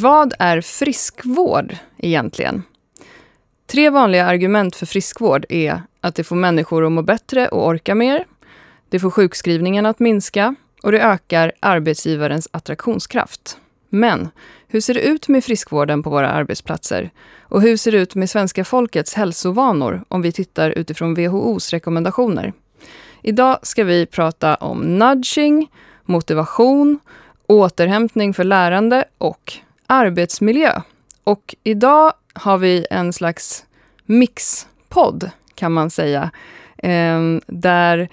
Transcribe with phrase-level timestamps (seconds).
[0.00, 2.62] Vad är friskvård egentligen?
[3.66, 7.94] Tre vanliga argument för friskvård är att det får människor att må bättre och orka
[7.94, 8.24] mer.
[8.88, 13.58] Det får sjukskrivningen att minska och det ökar arbetsgivarens attraktionskraft.
[13.88, 14.28] Men
[14.68, 17.10] hur ser det ut med friskvården på våra arbetsplatser?
[17.40, 22.52] Och hur ser det ut med svenska folkets hälsovanor om vi tittar utifrån WHOs rekommendationer?
[23.22, 25.70] Idag ska vi prata om nudging,
[26.04, 27.00] motivation,
[27.46, 30.80] återhämtning för lärande och arbetsmiljö.
[31.24, 33.64] Och idag har vi en slags
[34.06, 36.30] mixpodd kan man säga.
[36.82, 38.08] Ehm, eh, där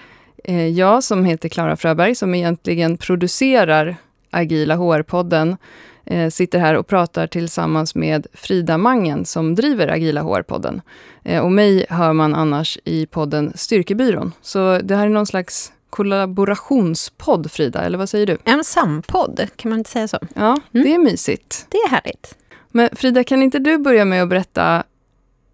[0.74, 3.96] jag som heter Klara Fröberg, som egentligen producerar
[4.32, 5.58] Agila HR-podden,
[6.06, 10.82] eh, sitter här och pratar tillsammans med Frida Mangen som driver Agila HR-podden.
[11.24, 14.32] Eh, och mig hör man annars i podden Styrkebyrån.
[14.42, 18.38] Så det här är någon slags kollaborationspodd, Frida, eller vad säger du?
[18.44, 20.18] En sampodd, kan man inte säga så?
[20.36, 21.04] Ja, det är mm.
[21.04, 21.68] mysigt.
[21.70, 22.36] Det är härligt.
[22.72, 24.84] Men Frida, kan inte du börja med att berätta,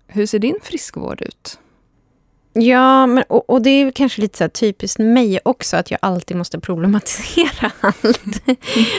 [0.07, 1.59] hur ser din friskvård ut?
[2.53, 6.37] Ja, men, och, och, det är kanske lite så typiskt mig också, att jag alltid
[6.37, 8.43] måste problematisera allt.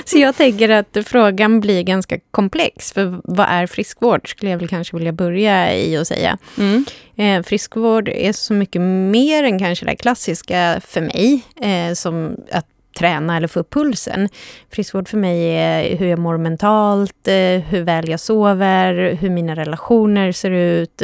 [0.05, 2.93] så jag tänker att frågan blir ganska komplex.
[2.93, 4.31] För vad är friskvård?
[4.31, 6.39] Skulle jag väl kanske vilja börja i att säga.
[6.59, 6.85] Mm.
[7.17, 11.43] Eh, friskvård är så mycket mer än kanske det klassiska för mig.
[11.61, 12.67] Eh, som att
[12.99, 14.29] träna eller få upp pulsen.
[14.71, 19.57] Friskvård för mig är hur jag mår mentalt, eh, hur väl jag sover, hur mina
[19.57, 21.03] relationer ser ut.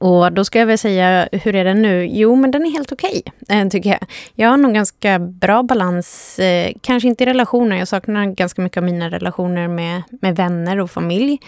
[0.00, 2.06] Och då ska jag väl säga, hur är den nu?
[2.06, 4.00] Jo, men den är helt okej, okay, eh, tycker jag.
[4.34, 7.76] Jag har nog ganska bra balans, eh, kanske inte i relationer.
[7.76, 11.38] Jag saknar ganska mycket av mina relationer med, med vänner och familj.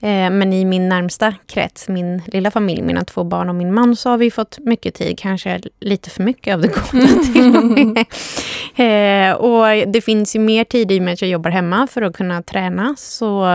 [0.00, 3.96] Eh, men i min närmsta krets, min lilla familj, mina två barn och min man,
[3.96, 5.18] så har vi fått mycket tid.
[5.18, 8.04] Kanske lite för mycket av det goda till och med.
[8.76, 12.02] Eh, och det finns ju mer tid i och med att jag jobbar hemma för
[12.02, 12.94] att kunna träna.
[12.98, 13.46] Så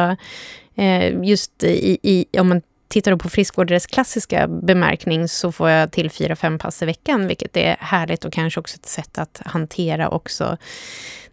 [1.23, 5.91] just i, i, om man tittar på friskvård i dess klassiska bemärkning så får jag
[5.91, 9.41] till fyra, fem pass i veckan, vilket är härligt och kanske också ett sätt att
[9.45, 10.57] hantera också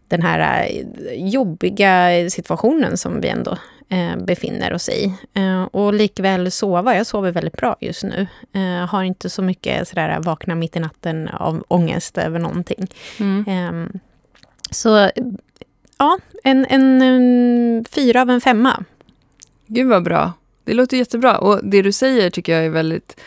[0.09, 0.69] den här
[1.14, 5.14] jobbiga situationen som vi ändå eh, befinner oss i.
[5.34, 6.97] Eh, och likväl sova.
[6.97, 8.26] Jag sover väldigt bra just nu.
[8.53, 12.87] Eh, har inte så mycket sådär vakna mitt i natten av ångest över någonting.
[13.20, 13.44] Mm.
[13.48, 14.00] Ehm,
[14.70, 15.10] så
[15.98, 18.84] ja, en, en, en fyra av en femma.
[19.66, 20.32] Gud vad bra.
[20.64, 21.38] Det låter jättebra.
[21.38, 23.20] Och det du säger tycker jag är väldigt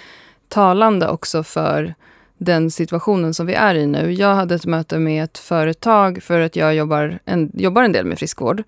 [0.47, 1.95] talande också för
[2.37, 4.13] den situationen som vi är i nu.
[4.13, 8.05] Jag hade ett möte med ett företag för att jag jobbar en, jobbar en del
[8.05, 8.63] med friskvård.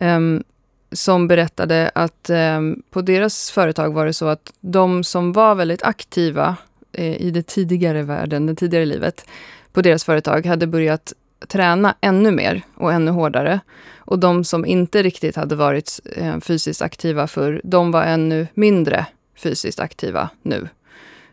[0.00, 0.44] Um,
[0.92, 5.82] som berättade att um, på deras företag var det så att de som var väldigt
[5.82, 6.56] aktiva
[6.92, 9.26] eh, i det tidigare världen, det tidigare livet,
[9.72, 11.12] på deras företag hade börjat
[11.52, 13.60] träna ännu mer och ännu hårdare.
[13.98, 19.06] Och de som inte riktigt hade varit eh, fysiskt aktiva för de var ännu mindre
[19.36, 20.68] fysiskt aktiva nu.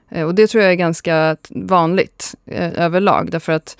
[0.09, 3.77] Eh, och det tror jag är ganska vanligt eh, överlag, därför att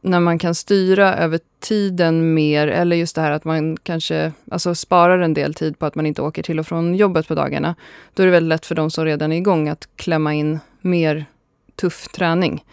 [0.00, 4.74] när man kan styra över tiden mer, eller just det här att man kanske alltså
[4.74, 7.74] sparar en del tid på att man inte åker till och från jobbet på dagarna,
[8.14, 11.24] då är det väldigt lätt för de som redan är igång att klämma in mer
[11.76, 12.64] tuff träning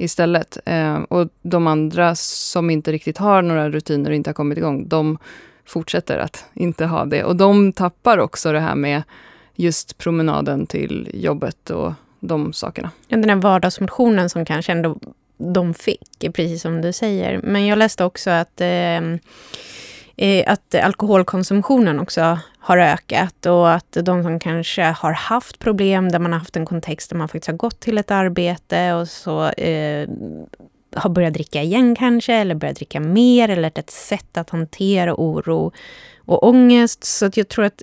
[0.00, 0.58] istället.
[0.64, 4.88] Eh, och de andra som inte riktigt har några rutiner och inte har kommit igång,
[4.88, 5.18] de
[5.66, 7.24] fortsätter att inte ha det.
[7.24, 9.02] Och de tappar också det här med
[9.54, 12.90] just promenaden till jobbet och de sakerna.
[13.08, 14.98] Den här vardagsmotionen som kanske ändå
[15.38, 17.40] de fick, precis som du säger.
[17.42, 19.00] Men jag läste också att Eh,
[20.22, 26.18] Eh, att alkoholkonsumtionen också har ökat och att de som kanske har haft problem där
[26.18, 29.48] man har haft en kontext där man faktiskt har gått till ett arbete och så
[29.48, 30.08] eh,
[30.96, 35.72] har börjat dricka igen kanske, eller börjat dricka mer, eller ett sätt att hantera oro
[36.30, 37.04] och ångest.
[37.04, 37.82] Så att jag tror att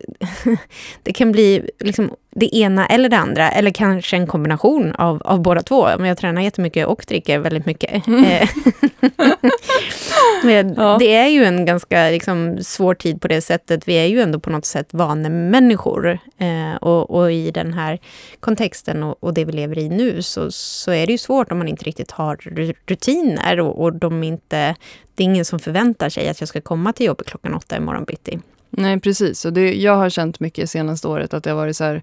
[1.04, 5.42] det kan bli liksom det ena eller det andra, eller kanske en kombination av, av
[5.42, 5.88] båda två.
[5.98, 8.08] Men jag tränar jättemycket och dricker väldigt mycket.
[8.08, 8.24] Mm.
[8.24, 8.50] Eh,
[10.44, 10.98] men ja.
[11.00, 13.88] Det är ju en ganska liksom, svår tid på det sättet.
[13.88, 16.20] Vi är ju ändå på något sätt vanemänniskor.
[16.38, 18.00] Eh, och, och i den här
[18.40, 21.58] kontexten och, och, det vi lever i nu så, så är det ju svårt om
[21.58, 22.36] man inte riktigt har
[22.88, 24.76] rutiner och, och de inte,
[25.18, 28.04] det är ingen som förväntar sig att jag ska komma till jobbet klockan åtta imorgon
[28.04, 28.40] bitti.
[28.70, 29.46] Nej, precis.
[29.46, 32.02] Och det, jag har känt mycket senaste året att det har varit så här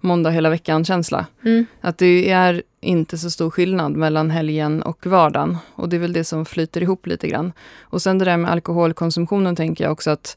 [0.00, 1.26] måndag hela veckan-känsla.
[1.44, 1.66] Mm.
[1.80, 5.58] Att det är inte så stor skillnad mellan helgen och vardagen.
[5.74, 7.52] Och det är väl det som flyter ihop lite grann.
[7.80, 10.36] Och sen det där med alkoholkonsumtionen tänker jag också att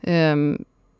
[0.00, 0.36] eh,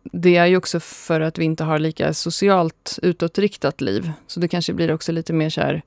[0.02, 4.12] det är ju också för att vi inte har lika socialt utåtriktat liv.
[4.26, 5.82] Så det kanske blir också lite mer så här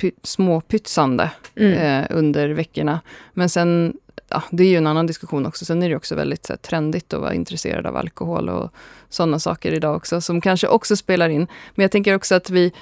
[0.00, 1.72] py, småpytsande mm.
[1.72, 3.00] eh, under veckorna.
[3.32, 3.94] Men sen
[4.28, 5.64] ja, det är ju en annan diskussion också.
[5.64, 8.72] Sen är det också väldigt så här, trendigt att vara intresserad av alkohol och
[9.08, 11.46] sådana saker idag också, som kanske också spelar in.
[11.74, 12.72] Men jag tänker också att vi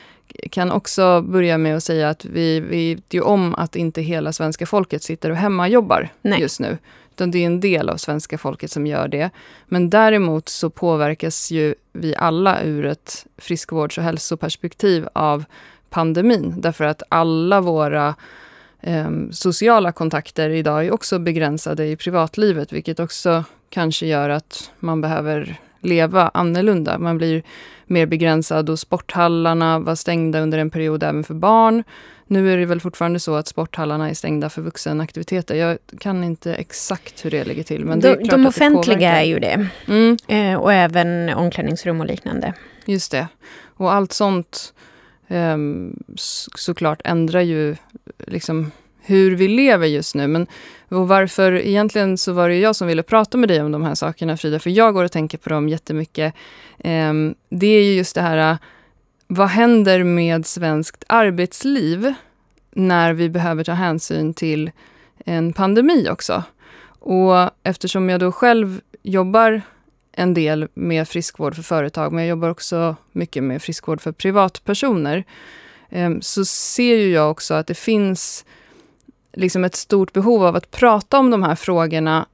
[0.50, 4.66] kan också börja med att säga att vi vet ju om att inte hela svenska
[4.66, 6.40] folket sitter och hemmajobbar Nej.
[6.40, 6.78] just nu.
[7.10, 9.30] Utan det är en del av svenska folket som gör det.
[9.66, 15.44] Men däremot så påverkas ju vi alla ur ett friskvårds och hälsoperspektiv av
[15.90, 16.54] pandemin.
[16.56, 18.14] Därför att alla våra
[18.80, 25.00] eh, sociala kontakter idag är också begränsade i privatlivet, vilket också kanske gör att man
[25.00, 26.98] behöver leva annorlunda.
[26.98, 27.42] Man blir
[27.86, 31.84] mer begränsad och sporthallarna var stängda under en period även för barn.
[32.26, 35.54] Nu är det väl fortfarande så att sporthallarna är stängda för vuxenaktiviteter.
[35.54, 37.84] Jag kan inte exakt hur det ligger till.
[37.84, 39.68] Men de, det är klart de offentliga är ju det.
[39.86, 40.16] Mm.
[40.28, 42.54] Eh, och även omklädningsrum och liknande.
[42.84, 43.28] Just det.
[43.76, 44.74] Och allt sånt
[45.28, 45.96] Ehm,
[46.54, 47.76] såklart ändrar ju
[48.26, 48.70] liksom
[49.00, 50.26] hur vi lever just nu.
[50.26, 50.46] Men
[50.88, 53.94] och varför, egentligen så var det jag som ville prata med dig om de här
[53.94, 56.34] sakerna Frida, för jag går och tänker på dem jättemycket.
[56.78, 57.12] Eh,
[57.48, 58.58] det är ju just det här,
[59.26, 62.14] vad händer med svenskt arbetsliv
[62.70, 64.70] när vi behöver ta hänsyn till
[65.24, 66.42] en pandemi också?
[67.00, 69.62] Och eftersom jag då själv jobbar
[70.18, 75.24] en del med friskvård för företag, men jag jobbar också mycket med friskvård för privatpersoner,
[75.90, 78.44] ehm, så ser ju jag också att det finns
[79.32, 82.26] liksom ett stort behov av att prata om de här frågorna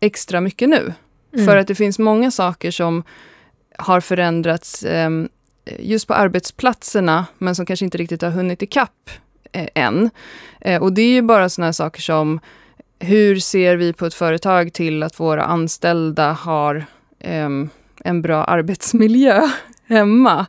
[0.00, 0.92] extra mycket nu.
[1.32, 1.46] Mm.
[1.46, 3.02] För att det finns många saker som
[3.78, 5.10] har förändrats eh,
[5.78, 9.10] just på arbetsplatserna, men som kanske inte riktigt har hunnit ikapp
[9.52, 10.10] eh, än.
[10.60, 12.40] Eh, och det är ju bara sådana saker som
[12.98, 16.84] hur ser vi på ett företag till att våra anställda har ehm,
[17.26, 17.68] Ehm,
[18.04, 19.42] en bra arbetsmiljö?
[19.86, 20.46] hemma.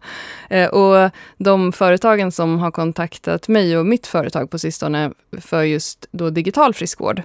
[0.49, 6.07] Eh, och de företagen som har kontaktat mig och mitt företag på sistone för just
[6.11, 7.21] då digital friskvård.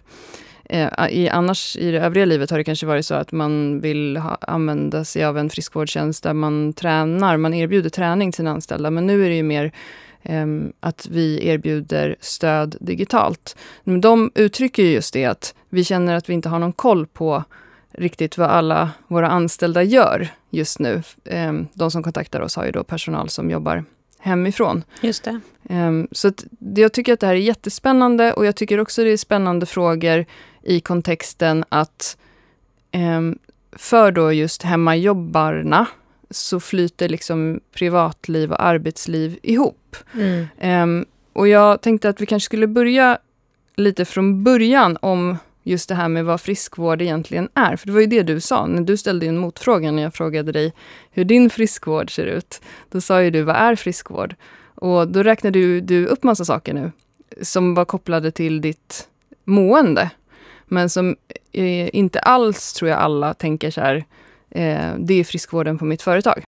[0.64, 4.16] Eh, I, annars i det övriga livet har det kanske varit så att man vill
[4.16, 8.90] ha, använda sig av en friskvårdstjänst där man tränar, man erbjuder träning till sina anställda.
[8.90, 9.72] Men nu är det ju mer
[10.22, 10.46] eh,
[10.81, 13.56] att vi erbjuder stöd digitalt.
[13.84, 17.44] Men de uttrycker just det att vi känner att vi inte har någon koll på
[17.93, 21.03] riktigt vad alla våra anställda gör just nu.
[21.25, 23.85] Ehm, de som kontaktar oss har ju då personal som jobbar
[24.19, 24.85] hemifrån.
[25.00, 25.41] Just det.
[25.69, 26.44] Ehm, så att
[26.75, 30.27] jag tycker att det här är jättespännande och jag tycker också det är spännande frågor
[30.62, 32.17] i kontexten att
[32.93, 33.39] ehm,
[33.73, 35.87] för då just hemmajobbarna
[36.31, 39.97] så flyter liksom privatliv och arbetsliv ihop.
[40.61, 41.06] Mm.
[41.33, 43.19] Och jag tänkte att vi kanske skulle börja
[43.77, 47.76] lite från början om just det här med vad friskvård egentligen är.
[47.76, 50.53] För det var ju det du sa, när du ställde en motfråga när jag frågade
[50.53, 50.73] dig
[51.11, 52.61] hur din friskvård ser ut.
[52.91, 54.35] Då sa ju du, vad är friskvård?
[54.75, 56.93] Och då räknade du, du upp massa saker nu
[57.41, 59.09] som var kopplade till ditt
[59.44, 60.11] mående.
[60.64, 61.17] Men som
[61.53, 63.97] eh, inte alls, tror jag alla tänker så här,
[64.50, 66.43] eh, det är friskvården på mitt företag.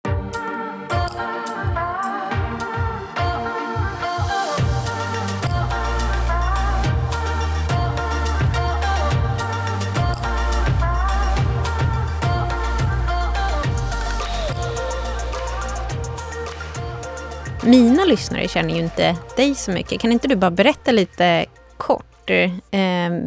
[17.64, 20.00] Mina lyssnare känner ju inte dig så mycket.
[20.00, 22.50] Kan inte du bara berätta lite kort eh,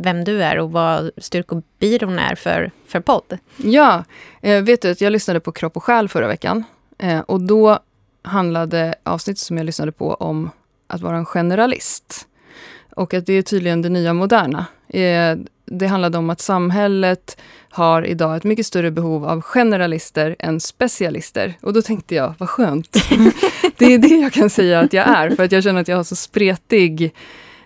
[0.03, 3.37] vem du är och vad Styrkobyrån är för, för podd?
[3.57, 4.03] Ja,
[4.41, 6.63] eh, vet du att jag lyssnade på Kropp och själ förra veckan.
[6.97, 7.79] Eh, och då
[8.23, 10.49] handlade avsnittet som jag lyssnade på om
[10.87, 12.27] att vara en generalist.
[12.95, 14.65] Och att det är tydligen det nya moderna.
[14.87, 17.37] Eh, det handlade om att samhället
[17.69, 21.53] har idag ett mycket större behov av generalister än specialister.
[21.61, 22.91] Och då tänkte jag, vad skönt.
[23.77, 25.97] det är det jag kan säga att jag är, för att jag känner att jag
[25.97, 27.13] har så spretig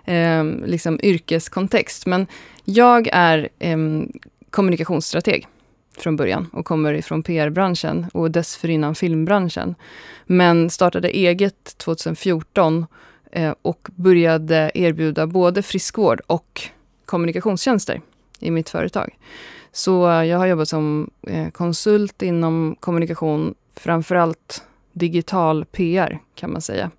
[0.05, 2.05] eh, liksom yrkeskontext.
[2.05, 2.27] Men
[2.65, 3.77] jag är eh,
[4.49, 5.47] kommunikationsstrateg
[5.97, 9.75] från början och kommer ifrån PR-branschen och dessförinnan filmbranschen.
[10.25, 12.85] Men startade eget 2014
[13.31, 16.69] eh, och började erbjuda både friskvård och
[17.09, 18.01] kommunikationstjänster
[18.39, 19.17] i mitt företag.
[19.71, 24.63] Så jag har jobbat som eh, konsult inom kommunikation, framförallt
[24.93, 26.91] digital PR kan man säga.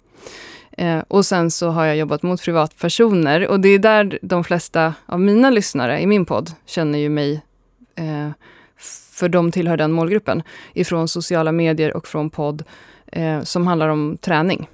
[0.73, 4.95] Eh, och sen så har jag jobbat mot privatpersoner och det är där de flesta
[5.07, 7.43] av mina lyssnare i min podd känner ju mig
[7.95, 8.31] eh,
[9.13, 10.43] för de tillhör den målgruppen,
[10.75, 12.63] ifrån sociala medier och från podd
[13.43, 14.69] som handlar om träning.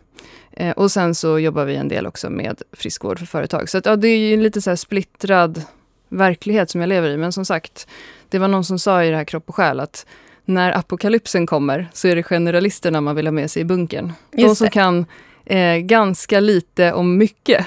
[0.56, 3.68] Eh, och sen så jobbar vi en del också med friskvård för företag.
[3.68, 5.62] Så att, ja, det är ju en lite så här splittrad
[6.08, 7.16] verklighet som jag lever i.
[7.16, 7.88] Men som sagt,
[8.28, 10.06] det var någon som sa i det här Kropp och själ att
[10.44, 14.12] när apokalypsen kommer så är det generalisterna man vill ha med sig i bunkern.
[14.30, 15.06] De som kan
[15.44, 17.66] eh, ganska lite om mycket.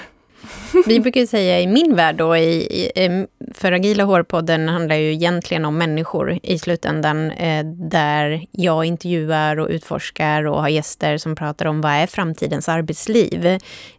[0.85, 2.61] Vi brukar säga i min värld då, i,
[2.95, 9.59] i, för Agila hårpodden handlar ju egentligen om människor i slutändan, eh, där jag intervjuar
[9.59, 13.45] och utforskar och har gäster som pratar om vad är framtidens arbetsliv.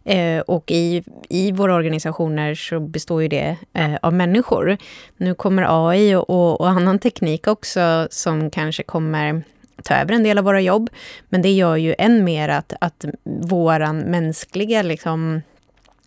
[0.03, 4.77] Eh, och i, i våra organisationer så består ju det eh, av människor.
[5.17, 9.43] Nu kommer AI och, och annan teknik också som kanske kommer
[9.83, 10.89] ta över en del av våra jobb.
[11.29, 15.41] Men det gör ju än mer att, att våran mänskliga liksom,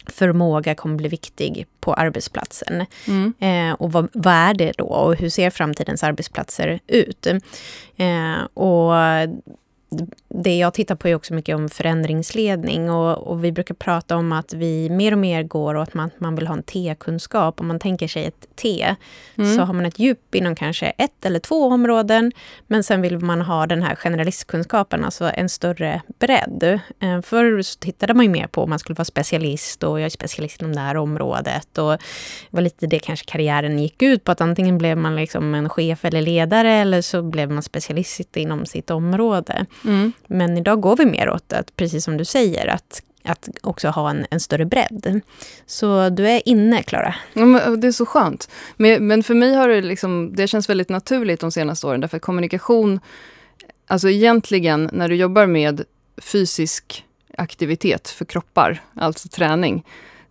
[0.06, 2.86] förmåga kommer bli viktig på arbetsplatsen.
[3.06, 3.34] Mm.
[3.38, 4.84] Eh, och vad, vad, är det då?
[4.84, 7.26] Och hur ser framtidens arbetsplatser ut?
[7.96, 8.92] Eh, och
[10.28, 14.32] det jag tittar på är också mycket om förändringsledning och, och, vi brukar prata om
[14.32, 17.60] att vi mer och mer går åt att man, vill ha en T-kunskap.
[17.60, 18.94] Om man tänker sig ett T
[19.36, 19.56] mm.
[19.56, 22.32] så har man ett djup inom kanske ett eller två områden
[22.66, 26.80] men sen vill man ha den här generalistkunskapen, alltså en större bredd.
[27.00, 30.06] Eh, förr så tittade man ju mer på om man skulle vara specialist och jag
[30.06, 31.98] är specialist inom det här området och det
[32.50, 36.04] var lite det kanske karriären gick ut på att antingen blev man liksom en chef
[36.04, 39.66] eller ledare eller så blev man specialist inom sitt område.
[39.84, 40.12] Mm.
[40.26, 44.10] Men idag går vi mer åt att, precis som du säger, att att också ha
[44.10, 45.20] en, en större bredd.
[45.66, 47.14] Så du är inne, Klara.
[47.32, 48.48] Ja, det är så skönt.
[48.76, 52.16] Men, men för mig har det liksom, det känns väldigt naturligt de senaste åren, därför
[52.16, 53.00] att kommunikation,
[53.86, 55.84] alltså egentligen när du jobbar med
[56.22, 57.04] fysisk
[57.38, 59.84] aktivitet för kroppar, alltså träning,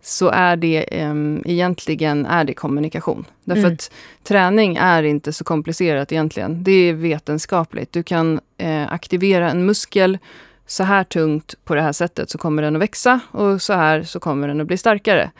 [0.06, 3.24] så är det um, egentligen är det kommunikation.
[3.44, 3.74] Därför mm.
[3.74, 3.90] att
[4.22, 6.64] träning är inte så komplicerat egentligen.
[6.64, 7.92] Det är vetenskapligt.
[7.92, 10.18] Du kan uh, aktivera en muskel
[10.66, 14.02] så här tungt på det här sättet så kommer den att växa och så här
[14.02, 15.30] så kommer den att bli starkare.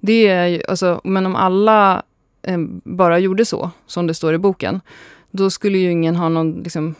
[0.00, 2.02] Det är ju, alltså, men om alla
[2.48, 4.80] um, bara gjorde så, som det står i boken,
[5.30, 6.94] då skulle ju ingen ha någon liksom,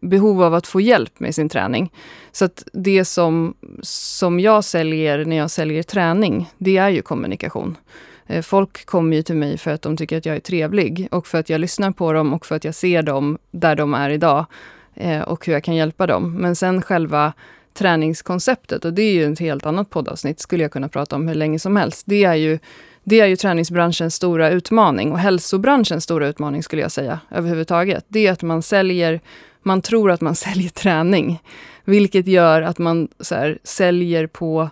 [0.00, 1.92] behov av att få hjälp med sin träning.
[2.32, 7.76] Så att det som, som jag säljer när jag säljer träning, det är ju kommunikation.
[8.26, 11.26] Eh, folk kommer ju till mig för att de tycker att jag är trevlig och
[11.26, 14.10] för att jag lyssnar på dem och för att jag ser dem där de är
[14.10, 14.46] idag
[14.94, 16.34] eh, och hur jag kan hjälpa dem.
[16.34, 17.32] Men sen själva
[17.74, 21.34] träningskonceptet, och det är ju ett helt annat poddavsnitt, skulle jag kunna prata om hur
[21.34, 22.02] länge som helst.
[22.06, 22.58] Det är ju,
[23.04, 28.04] det är ju träningsbranschens stora utmaning och hälsobranschens stora utmaning skulle jag säga överhuvudtaget.
[28.08, 29.20] Det är att man säljer
[29.68, 31.42] man tror att man säljer träning.
[31.84, 34.70] Vilket gör att man så här, säljer på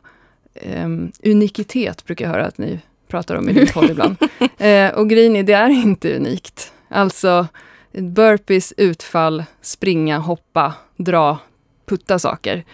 [0.63, 4.17] um, unikitet, brukar jag höra att ni pratar om i din podd ibland.
[4.41, 6.73] Uh, och grejen är, det är inte unikt.
[6.89, 7.47] Alltså,
[7.93, 11.39] burpees, utfall, springa, hoppa, dra,
[11.87, 12.65] putta saker.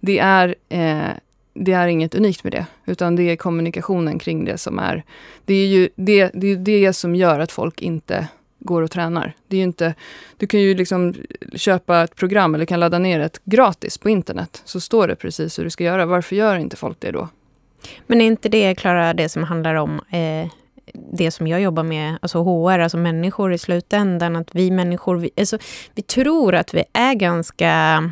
[0.00, 1.10] Det är, eh,
[1.54, 5.04] det är inget unikt med det, utan det är kommunikationen kring det som är...
[5.44, 9.32] Det är ju det, det, är det som gör att folk inte går och tränar.
[9.48, 9.94] Det är inte,
[10.36, 11.14] du kan ju liksom
[11.54, 14.62] köpa ett program eller kan ladda ner ett gratis på internet.
[14.64, 16.06] Så står det precis hur du ska göra.
[16.06, 17.28] Varför gör inte folk det då?
[18.06, 20.50] Men är inte det, Klara, det som handlar om eh,
[21.12, 24.36] det som jag jobbar med, alltså HR, alltså människor i slutändan.
[24.36, 25.58] Att vi människor, vi, alltså,
[25.94, 28.02] vi tror att vi är ganska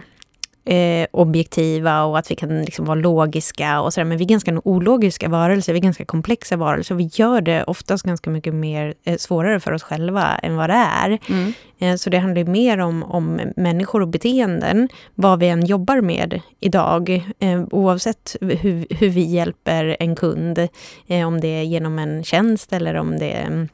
[0.67, 4.05] eh, objektiva och att vi kan liksom vara logiska och sådär.
[4.05, 6.95] Men vi är ganska ologiska varelser, vi är ganska komplexa varelser.
[6.95, 10.87] Vi gör det oftast ganska mycket mer eh, svårare för oss själva än vad det
[11.05, 11.19] är.
[11.29, 11.53] Mm.
[11.79, 16.41] Eh, så det handlar mer om, om människor och beteenden, vad vi än jobbar med
[16.61, 17.33] idag.
[17.39, 20.59] Eh, oavsett hur, hur vi hjälper en kund,
[21.07, 23.69] eh, om det är genom en tjänst eller om det är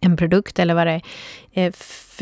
[0.00, 1.02] en produkt eller vad det är.
[1.52, 1.72] Eh,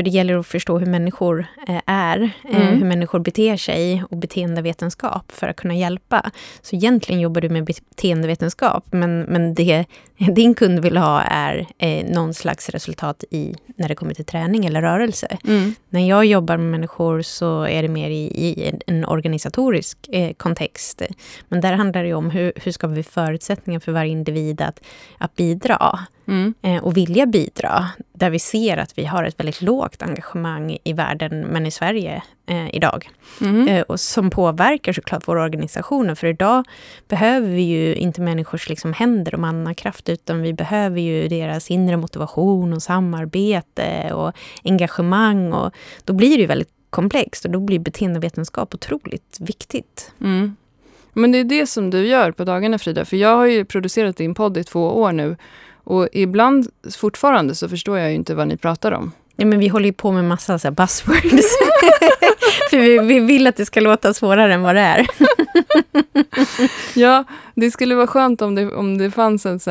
[0.01, 2.79] för det gäller att förstå hur människor eh, är, eh, mm.
[2.79, 6.31] hur människor beter sig och beteendevetenskap för att kunna hjälpa.
[6.63, 9.85] Så egentligen jobbar du med beteendevetenskap, men, men det
[10.17, 11.67] din kund vill ha är
[12.15, 15.39] någon slags resultat i när det kommer till träning eller rörelse.
[15.45, 15.75] Mm.
[15.89, 21.03] När jag jobbar med människor så är det mer i, i en organisatorisk eh, kontext.
[21.49, 24.81] Men där handlar det om hur, hur skapar vi förutsättningar för varje individ att,
[25.19, 26.55] att bidra mm.
[26.63, 27.89] eh, och vilja bidra.
[28.21, 32.23] Där vi ser att vi har ett väldigt lågt engagemang i världen, men i Sverige
[32.47, 33.11] eh, idag.
[33.41, 33.69] Mm.
[33.69, 36.15] Eh, och som påverkar såklart våra organisationer.
[36.15, 36.65] För idag
[37.09, 41.97] behöver vi ju inte människors liksom, händer och mannakraft, utan vi behöver ju deras inre
[41.97, 44.33] motivation och samarbete och
[44.65, 45.53] engagemang.
[45.53, 45.75] Och
[46.05, 50.13] då blir det ju väldigt komplext och då blir beteendevetenskap otroligt viktigt.
[50.21, 50.57] Mm.
[51.13, 54.17] Men det är det som du gör på dagarna Frida, för jag har ju producerat
[54.17, 55.37] din podd i två år nu
[55.91, 59.13] och ibland fortfarande så förstår jag ju inte vad ni pratar om.
[59.37, 61.47] Ja, men vi håller ju på med massa så buzzwords.
[62.71, 65.07] För vi, vi, vill att det ska låta svårare än vad det är.
[66.99, 69.71] ja, det skulle vara skönt om det, om det fanns en så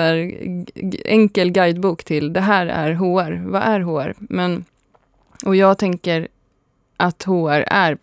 [1.06, 3.50] enkel guidebok till det här är HR.
[3.50, 4.14] Vad är HR?
[4.20, 4.66] Men,
[5.46, 6.28] och jag tänker
[6.98, 7.98] att HR är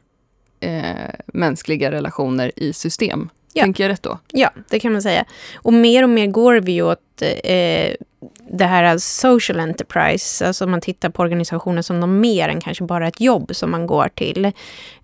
[0.61, 3.29] eh, mänskliga relationer i system.
[3.57, 3.63] Ja.
[3.63, 4.19] Tänker jag rätt då?
[4.33, 5.25] Ja, det kan man säga.
[5.57, 6.99] Och mer och mer går vi åt
[7.45, 7.95] eh,
[8.51, 13.09] det här social enterprise, alltså man tittar på organisationer som de mer än kanske bara
[13.09, 14.45] ett jobb som man går till.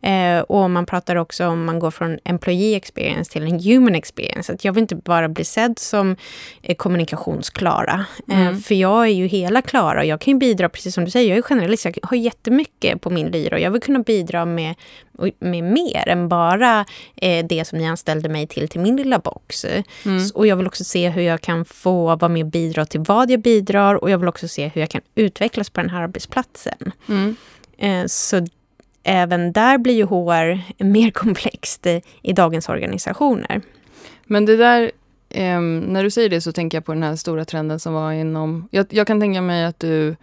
[0.02, 4.52] Eh, och man pratar också om man går från employee experience till en human experience.
[4.52, 6.16] Att jag vill inte bara bli sedd som
[6.62, 8.04] eh, kommunikationsklara.
[8.28, 8.60] Eh, Mm.
[8.60, 11.28] för jag är ju hela Klara och jag kan ju bidra, precis som du säger,
[11.28, 14.74] jag är generalist, jag har jättemycket på min lyra och jag vill kunna bidra med,
[15.38, 16.84] med mer än bara
[17.16, 19.64] eh, det som ni anställde mig till, till min lilla box.
[19.64, 20.16] Mm.
[20.16, 23.00] S- Och jag vill också se hur jag kan få vara med och bidra till
[23.00, 26.02] vad jag bidrar och jag vill också se hur jag kan utvecklas på den här
[26.02, 26.92] arbetsplatsen.
[27.08, 27.36] Mm.
[27.78, 28.46] Eh, Så
[29.02, 33.60] även där blir ju HR mer komplext eh, i dagens organisationer.
[34.24, 34.90] Men det där,
[35.30, 38.12] ehm, när du säger det så tänker jag på den här stora trenden som var
[38.12, 38.68] inom...
[38.70, 40.16] Jag, jag kan tänka mig att du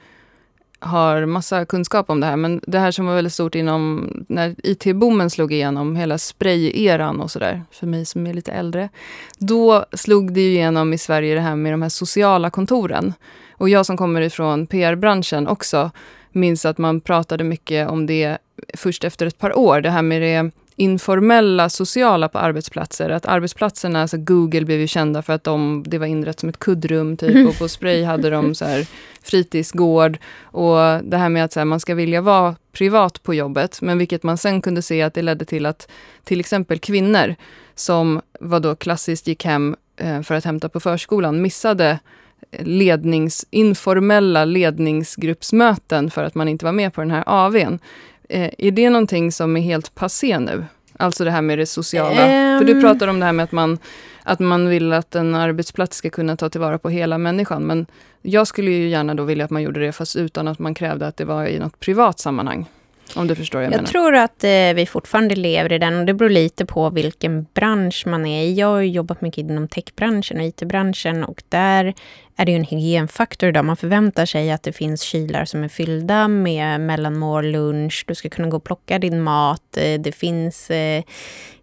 [0.80, 4.56] har massa kunskap om det här, men det här som var väldigt stort inom när
[4.64, 8.90] IT-boomen slog igenom, hela spray-eran och sådär, för mig som är lite äldre.
[9.38, 13.14] Då slog det ju igenom i Sverige det här med de här sociala kontoren.
[13.52, 15.92] Och jag som kommer ifrån PR-branschen också
[16.32, 18.38] minns att man pratade mycket om det
[18.74, 23.10] först efter ett par år, det här med det informella sociala på arbetsplatser.
[23.10, 26.60] Att arbetsplatserna, alltså Google blev ju kända för att de, det var inrett som ett
[26.60, 28.88] kuddrum typ och på Spray hade de så här
[29.24, 33.82] fritidsgård och det här med att så här, man ska vilja vara privat på jobbet,
[33.82, 35.92] men vilket man sen kunde se att det ledde till att
[36.24, 37.36] till exempel kvinnor
[37.76, 42.00] som var då klassiskt gick hem eh, för att hämta på förskolan missade
[42.60, 47.80] lednings, informella ledningsgruppsmöten för att man inte var med på den här AWn.
[48.30, 50.66] Eh, är det någonting som är helt passé nu?
[50.98, 52.16] Alltså det här med det sociala.
[52.60, 53.78] För du pratar om det här med att man,
[54.24, 57.64] att man vill att en arbetsplats ska kunna ta tillvara på hela människan.
[57.64, 57.86] Men
[58.22, 61.08] jag skulle ju gärna då vilja att man gjorde det fast utan att man krävde
[61.08, 62.66] att det var i något privat sammanhang.
[63.16, 63.90] Om du förstår vad jag, Jag menar.
[63.90, 68.04] tror att eh, vi fortfarande lever i den och det beror lite på vilken bransch
[68.08, 68.54] man är i.
[68.54, 71.94] Jag har jobbat mycket inom techbranschen och IT-branschen och där
[72.40, 73.66] är det ju en hygienfaktor idag.
[73.66, 78.30] Man förväntar sig att det finns kylar som är fyllda med mellanmål, lunch, du ska
[78.30, 79.78] kunna gå och plocka din mat.
[79.78, 81.04] Eh, Det finns, eh,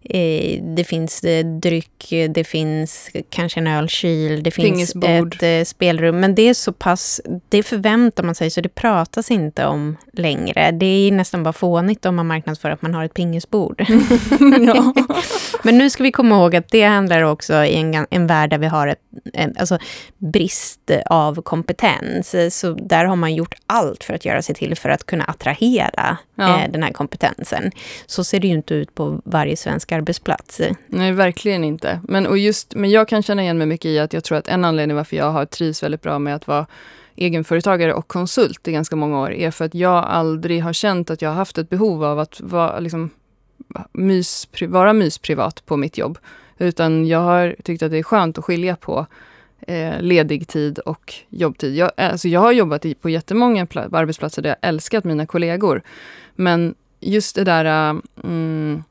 [0.03, 1.21] eh, det finns
[1.61, 6.19] dryck, det finns kanske en ölkyl, det finns ett eh, spelrum.
[6.19, 10.71] Men det är så pass, det förväntar man sig så det pratas inte om längre.
[10.71, 13.85] Det är nästan bara fånigt om man marknadsför att man har ett pingisbord.
[14.59, 14.93] ja.
[15.63, 18.57] Men nu ska vi komma ihåg att det handlar också i en, en värld där
[18.57, 18.99] vi har ett,
[19.59, 19.77] alltså
[20.17, 20.66] brist
[21.05, 22.35] av kompetens.
[22.49, 26.17] Så där har man gjort allt för att göra sig till för att kunna attrahera
[26.35, 26.61] Ja.
[26.63, 27.71] eh, den här kompetensen.
[28.05, 30.61] Så ser det ju inte ut på varje svensk arbetsplats.
[30.87, 31.99] Nej, verkligen inte.
[32.03, 34.47] Men, och just, men jag kan känna igen mig mycket i att jag tror att
[34.47, 36.65] en anledning varför jag har trivs väldigt bra med att vara
[37.15, 41.21] egenföretagare och konsult i ganska många år är för att jag aldrig har känt att
[41.21, 43.09] jag har haft ett behov av att vara, liksom,
[43.91, 46.17] mys, vara mysprivat på mitt jobb.
[46.57, 49.05] Utan jag har tyckt att det är skönt att skilja på
[49.61, 51.75] eh, ledig tid och jobbtid.
[51.75, 55.81] Jag, eh, alltså jag har jobbat i, på jättemånga arbetsplatser där jag älskat mina kollegor.
[56.35, 58.83] Men just det där eh, mm,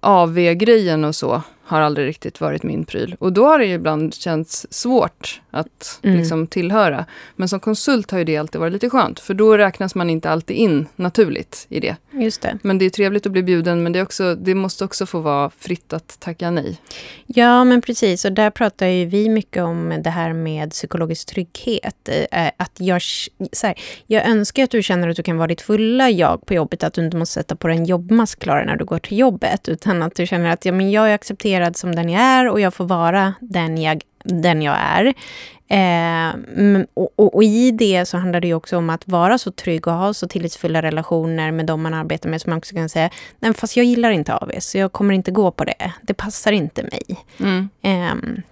[0.00, 3.16] AV-grejen och så har aldrig riktigt varit min pryl.
[3.18, 6.18] Och då har det ibland känts svårt att Mm.
[6.18, 7.04] liksom tillhöra.
[7.36, 10.30] Men som konsult har ju det alltid varit lite skönt, för då räknas man inte
[10.30, 11.96] alltid in naturligt i det.
[12.12, 12.58] Just det.
[12.62, 15.50] Men det är trevligt att bli bjuden, men det, också, det måste också få vara
[15.58, 16.78] fritt att tacka nej.
[17.26, 18.24] Ja, men precis.
[18.24, 22.08] Och där pratar ju vi mycket om det här med psykologisk trygghet.
[22.32, 23.02] Eh, Att jag,
[23.52, 23.74] så här,
[24.06, 26.82] jag önskar att du känner att du kan vara ditt fulla jag på jobbet.
[26.84, 29.68] Att du inte måste sätta på dig en jobbmask, Klara, när du går till jobbet.
[29.68, 32.60] Utan att du känner att ja, men jag är accepterad som den jag är och
[32.60, 35.14] jag får vara den jag, den jag är.
[35.72, 39.50] Eh, mm, och, och, och i det så handlar det också om att vara så
[39.50, 42.40] trygg och ha så tillitsfulla relationer med de man arbetar med.
[42.40, 45.30] Så man också kan säga, nej fast jag gillar inte AV, så jag kommer inte
[45.30, 45.92] gå på det.
[46.02, 47.24] Det passar inte mig.
[47.40, 47.68] Mm.
[47.82, 48.42] Ehm,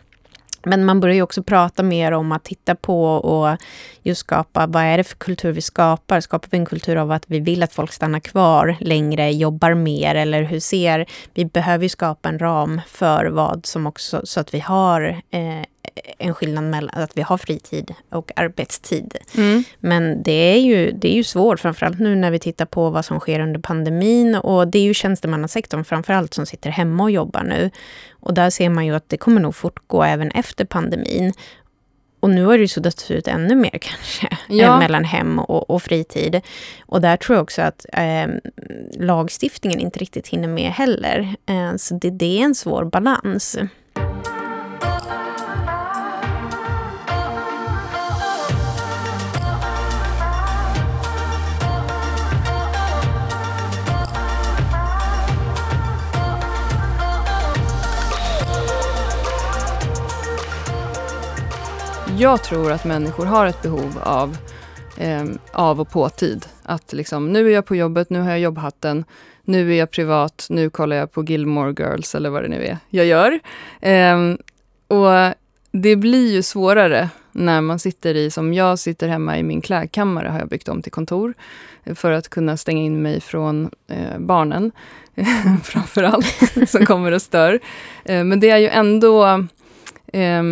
[0.68, 3.56] men man börjar ju också prata mer om att titta på och
[4.02, 6.20] just skapa, vad är det för kultur vi skapar?
[6.20, 10.14] Skapar vi en kultur av att vi vill att folk stannar kvar längre, jobbar mer
[10.14, 11.06] eller hur ser...
[11.34, 15.64] Vi behöver ju skapa en ram för vad som också, så att vi har eh,
[16.18, 19.16] en skillnad mellan att vi har fritid och arbetstid.
[19.36, 19.64] Mm.
[19.80, 23.04] Men det är, ju, det är ju svårt, framförallt nu när vi tittar på vad
[23.04, 24.34] som sker under pandemin.
[24.34, 27.70] Och det är ju tjänstemannasektorn framförallt som sitter hemma och jobbar nu.
[28.10, 31.32] Och där ser man ju att det kommer nog fortgå även efter pandemin.
[32.20, 34.64] Och nu har det ju suddats ut ännu mer kanske, Ja.
[34.64, 36.40] eh, mellan hem och, och fritid.
[36.86, 38.26] Och där tror jag också att eh,
[38.98, 41.34] lagstiftningen inte riktigt hinner med heller.
[41.46, 43.58] Eh, så det, det är en svår balans.
[62.18, 64.36] Jag tror att människor har ett behov av
[64.96, 66.46] eh, av och påtid.
[66.62, 69.04] Att liksom, nu är jag på jobbet, nu har jag jobbhatten,
[69.44, 72.78] nu är jag privat, nu kollar jag på Gilmore Girls eller vad det nu är
[72.88, 73.40] jag gör.
[73.80, 74.34] Eh,
[74.88, 75.34] och
[75.70, 80.28] det blir ju svårare när man sitter i, som jag sitter hemma i min klädkammare,
[80.28, 81.34] har jag byggt om till kontor,
[81.84, 84.72] eh, för att kunna stänga in mig från eh, barnen,
[85.64, 87.60] framför allt, som kommer och stör.
[88.04, 89.26] Eh, men det är ju ändå,
[90.12, 90.42] eh,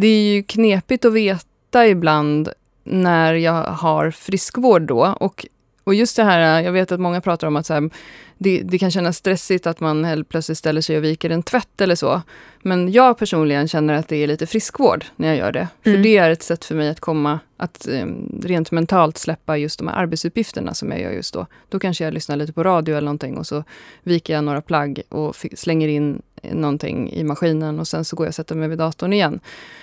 [0.00, 2.48] det är ju knepigt att veta ibland
[2.84, 5.16] när jag har friskvård då.
[5.20, 5.46] Och,
[5.84, 7.90] och just det här, jag vet att många pratar om att så här,
[8.38, 11.80] det, det, kan kännas stressigt att man helt plötsligt ställer sig och viker en tvätt
[11.80, 12.22] eller så.
[12.62, 15.68] Men jag personligen känner att det är lite friskvård när jag gör det.
[15.82, 16.02] För mm.
[16.02, 19.88] det är ett sätt för mig att komma, att um, rent mentalt släppa just de
[19.88, 21.46] här arbetsuppgifterna som jag gör just då.
[21.68, 23.64] Då kanske jag lyssnar lite på radio eller någonting och så
[24.02, 28.30] viker jag några plagg och slänger in någonting i maskinen och sen så går jag
[28.30, 29.40] och sätter mig vid datorn igen.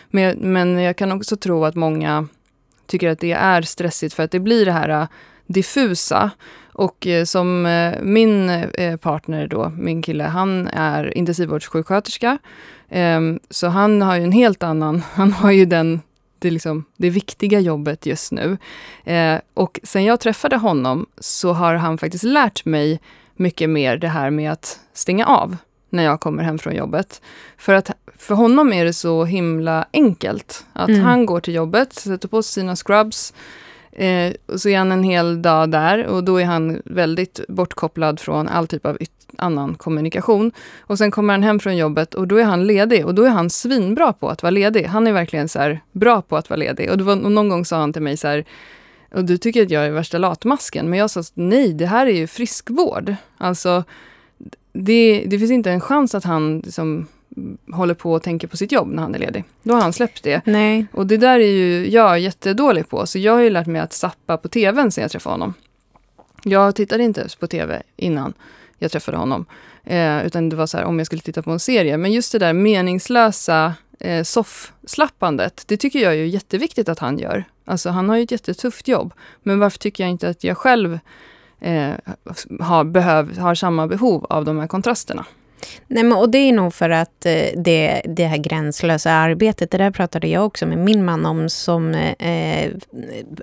[0.10, 2.28] Men, men jag kan också tro att många
[2.86, 5.08] tycker att det är stressigt för att det blir det här äh,
[5.47, 6.32] diffusa.
[6.73, 12.38] Och eh, som eh, min eh, partner då, min kille, han är intensivvårdssjuksköterska.
[12.89, 16.02] Ehm, så han har ju en helt annan, han har ju den
[16.39, 18.58] det, liksom, det viktiga jobbet just nu.
[19.54, 22.99] och sen jag träffade honom så har han faktiskt lärt mig
[23.36, 25.58] mycket mer det här med att stänga av
[25.94, 27.22] när jag kommer hem från jobbet.
[27.58, 30.66] För att för honom är det så himla enkelt.
[30.74, 31.02] Att mm.
[31.02, 33.34] han går till jobbet, sätter på sig sina scrubs,
[33.92, 38.20] eh, och så är han en hel dag där och då är han väldigt bortkopplad
[38.20, 38.98] från all typ av
[39.38, 40.52] annan kommunikation.
[40.80, 43.30] Och sen kommer han hem från jobbet och då är han ledig och då är
[43.30, 44.86] han svinbra på att vara ledig.
[44.86, 46.92] Han är verkligen så bra på att vara ledig.
[46.92, 48.46] Och, var, och någon gång sa han till mig så här,
[49.14, 52.12] och du tycker att jag är värsta latmasken, men jag sa nej, det här är
[52.12, 53.16] ju friskvård.
[53.38, 53.84] Alltså,
[54.74, 57.08] det, det finns inte en chans att han liksom,
[57.72, 59.44] håller på och tänker på sitt jobb när han är ledig.
[59.64, 60.42] Då har han släppt det.
[60.46, 60.86] Nej.
[60.94, 63.08] Och det där är ju jag jättedålig på.
[63.08, 65.54] Så jag har ju lärt mig att sappa på tvn sen jag träffade honom.
[66.44, 68.34] Jag tittade inte på tv innan
[68.78, 69.46] jag träffade honom.
[69.84, 71.98] Eh, utan det var så här om jag skulle titta på en serie.
[71.98, 77.44] Men just det där meningslösa eh, soffslappandet, det tycker jag är jätteviktigt att han gör.
[77.66, 79.14] Alltså han har ju ett jättetufft jobb.
[79.44, 81.00] Men varför tycker jag inte att jag själv
[81.63, 81.93] eh,
[82.60, 85.26] har, behöv, har samma behov av de här kontrasterna.
[85.88, 89.78] Nej, men, och det är nog för att eh, det, det här gränslösa arbetet, det
[89.78, 92.71] där pratade jag också med min man om, som eh, eh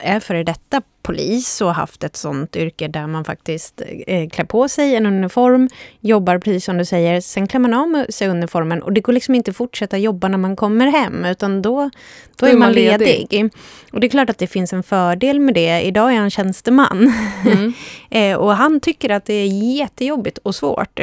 [0.01, 4.69] är före detta polis och haft ett sånt yrke där man faktiskt eh, klär på
[4.69, 5.69] sig en uniform,
[6.01, 9.35] jobbar precis som du säger, sen klär man av sig uniformen och det går liksom
[9.35, 11.91] inte att fortsätta jobba när man kommer hem utan då, då,
[12.37, 13.29] då är, man ledig.
[13.31, 13.53] ledig.
[13.93, 15.81] Och det är klart att det finns en fördel med det.
[15.81, 17.13] Idag är han tjänsteman
[17.45, 17.73] mm.
[18.11, 21.01] eh, och han tycker att det är jättejobbigt och svårt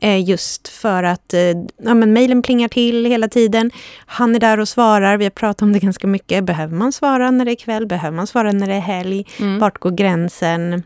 [0.00, 1.34] eh, just för att
[1.82, 3.70] ja, men mejlen plingar till hela tiden.
[4.06, 6.44] Han är där och svarar, vi har pratat om det ganska mycket.
[6.44, 7.86] Behöver man svara när det är kväll?
[7.86, 9.26] Behöver man svara när det är helg?
[9.38, 9.58] Mm.
[9.58, 10.82] Vart går gränsen?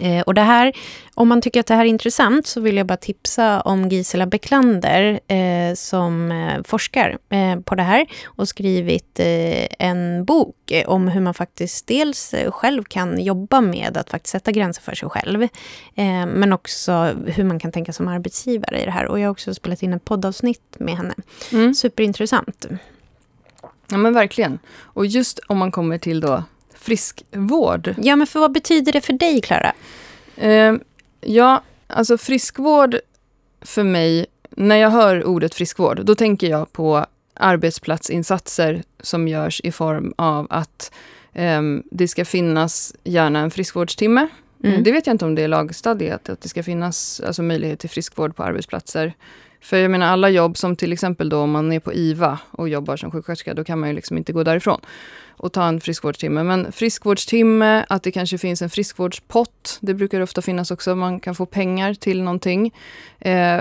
[0.00, 0.72] Eh, och det här,
[1.14, 4.26] om man tycker att det här är intressant så vill jag bara tipsa om Gisela
[4.26, 10.54] Becklander eh, som eh, forskar eh, på det här och skrivit eh, en bok
[10.86, 15.08] om hur man faktiskt dels själv kan jobba med att faktiskt sätta gränser för sig
[15.08, 15.48] själv.
[16.26, 19.06] Men också hur man kan tänka som arbetsgivare i det här.
[19.06, 21.14] Och jag har också spelat in ett poddavsnitt med henne.
[21.52, 21.74] Mm.
[21.74, 22.66] Superintressant.
[23.90, 24.58] Ja men verkligen.
[24.80, 26.42] Och just om man kommer till då
[26.88, 27.94] friskvård.
[28.02, 29.72] Ja, men för vad betyder det för dig, Klara?
[30.36, 30.74] Eh,
[31.20, 32.96] ja, alltså friskvård
[33.60, 39.72] för mig, när jag hör ordet friskvård, då tänker jag på arbetsplatsinsatser som görs i
[39.72, 40.92] form av att
[41.32, 44.28] eh, det ska finnas gärna en friskvårdstimme.
[44.64, 44.82] Mm.
[44.82, 47.90] Det vet jag inte om det är lagstadgat, att det ska finnas alltså, möjlighet till
[47.90, 49.12] friskvård på arbetsplatser.
[49.60, 52.68] För jag menar alla jobb som till exempel då om man är på IVA och
[52.68, 54.80] jobbar som sjuksköterska, då kan man ju liksom inte gå därifrån
[55.38, 56.42] och ta en friskvårdstimme.
[56.42, 61.34] Men friskvårdstimme, att det kanske finns en friskvårdspott, det brukar ofta finnas också, man kan
[61.34, 62.74] få pengar till någonting.
[63.18, 63.60] Eh,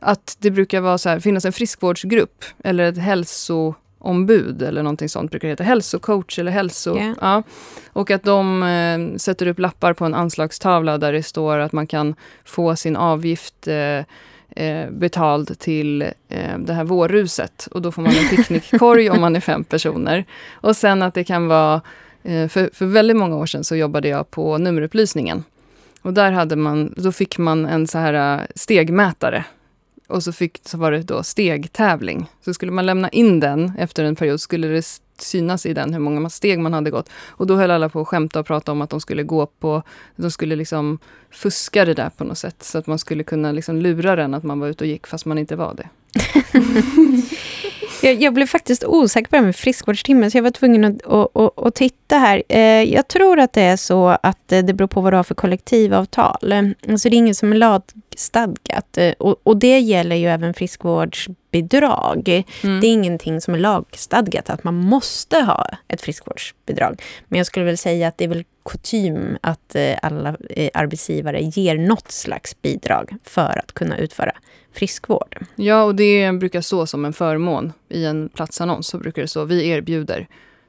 [0.00, 5.30] att det brukar vara så här, finnas en friskvårdsgrupp eller ett hälsoombud eller någonting sånt
[5.30, 5.64] brukar det heta.
[5.64, 6.96] Hälsocoach eller hälso...
[6.96, 7.14] Yeah.
[7.20, 7.42] Ja.
[7.92, 11.86] Och att de eh, sätter upp lappar på en anslagstavla där det står att man
[11.86, 14.04] kan få sin avgift eh,
[14.56, 17.68] eh, betald till eh, det här vårruset.
[17.70, 20.24] Och då får man en picknickkorg om man är fem personer.
[20.52, 21.80] Och sen att det kan vara,
[22.22, 25.44] eh, för, för väldigt många år sedan så jobbade jag på nummerupplysningen.
[26.02, 29.44] Och där hade man, då fick man en så här eh, stegmätare.
[30.10, 32.26] Och så, fick, så var det då stegtävling.
[32.44, 36.00] Så skulle man lämna in den efter en period skulle det synas i den hur
[36.00, 37.10] många steg man hade gått.
[37.28, 39.82] Och då höll alla på att skämta och prata om att de skulle gå på,
[40.16, 40.98] de skulle liksom
[41.30, 42.62] fuska det där på något sätt.
[42.62, 45.26] Så att man skulle kunna liksom lura den att man var ute och gick fast
[45.26, 45.88] man inte var det.
[48.02, 51.36] Jag, jag blev faktiskt osäker på det med friskvårdstimmen, så jag var tvungen att, att,
[51.36, 52.42] att, att titta här.
[52.48, 55.24] Eh, jag tror att det är så att eh, det beror på vad du har
[55.24, 56.74] för kollektivavtal.
[56.88, 58.98] Alltså det är inget som är lagstadgat.
[58.98, 62.44] Eh, och, och det gäller ju även friskvårdsbidrag.
[62.62, 62.80] Mm.
[62.80, 67.02] Det är ingenting som är lagstadgat, att man måste ha ett friskvårdsbidrag.
[67.28, 70.36] Men jag skulle väl säga att det är väl kutym att alla
[70.74, 74.32] arbetsgivare ger något slags bidrag för att kunna utföra
[74.72, 75.38] friskvård.
[75.56, 78.86] Ja, och det brukar stå som en förmån i en platsannons.
[78.86, 80.28] Så brukar det stå, vi erbjuder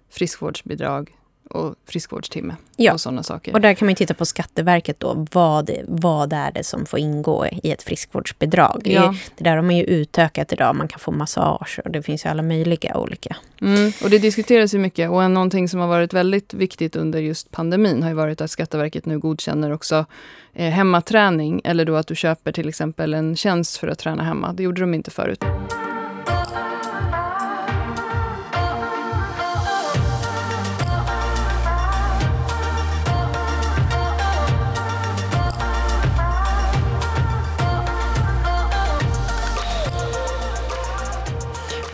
[0.09, 1.09] friskvårdsbidrag
[1.51, 2.93] och friskvårdstimme ja.
[2.93, 3.53] och sådana saker.
[3.53, 5.27] Och där kan man titta på Skatteverket då.
[5.31, 8.81] Vad, vad är det som får ingå i ett friskvårdsbidrag?
[8.85, 9.15] Ja.
[9.37, 10.75] Det där har man ju utökat idag.
[10.75, 13.35] Man kan få massage och det finns ju alla möjliga olika.
[13.61, 17.51] Mm, och det diskuteras ju mycket och någonting som har varit väldigt viktigt under just
[17.51, 20.05] pandemin har ju varit att Skatteverket nu godkänner också
[20.53, 24.53] eh, hemmaträning eller då att du köper till exempel en tjänst för att träna hemma.
[24.53, 25.43] Det gjorde de inte förut.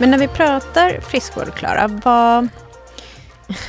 [0.00, 2.48] Men när vi pratar friskvård, Klara, vad...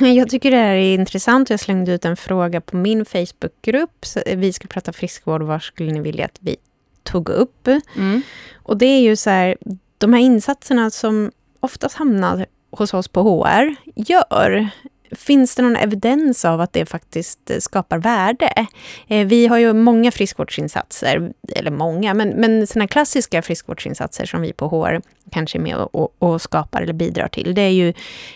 [0.16, 1.50] Jag tycker det här är intressant.
[1.50, 4.06] Jag slängde ut en fråga på min Facebookgrupp.
[4.26, 5.42] Vi ska prata friskvård.
[5.42, 6.56] Vad skulle ni vilja att vi
[7.02, 7.68] tog upp?
[7.96, 8.22] Mm.
[8.54, 9.56] Och det är ju så här,
[9.98, 14.68] de här insatserna som oftast hamnar hos oss på HR gör
[15.12, 18.66] Finns det någon evidens av att det faktiskt skapar värde?
[19.08, 24.52] Eh, vi har ju många friskvårdsinsatser, eller många, men, men sådana klassiska friskvårdsinsatser som vi
[24.52, 27.54] på HR kanske är med och, och skapar eller bidrar till.
[27.54, 27.92] Det är ju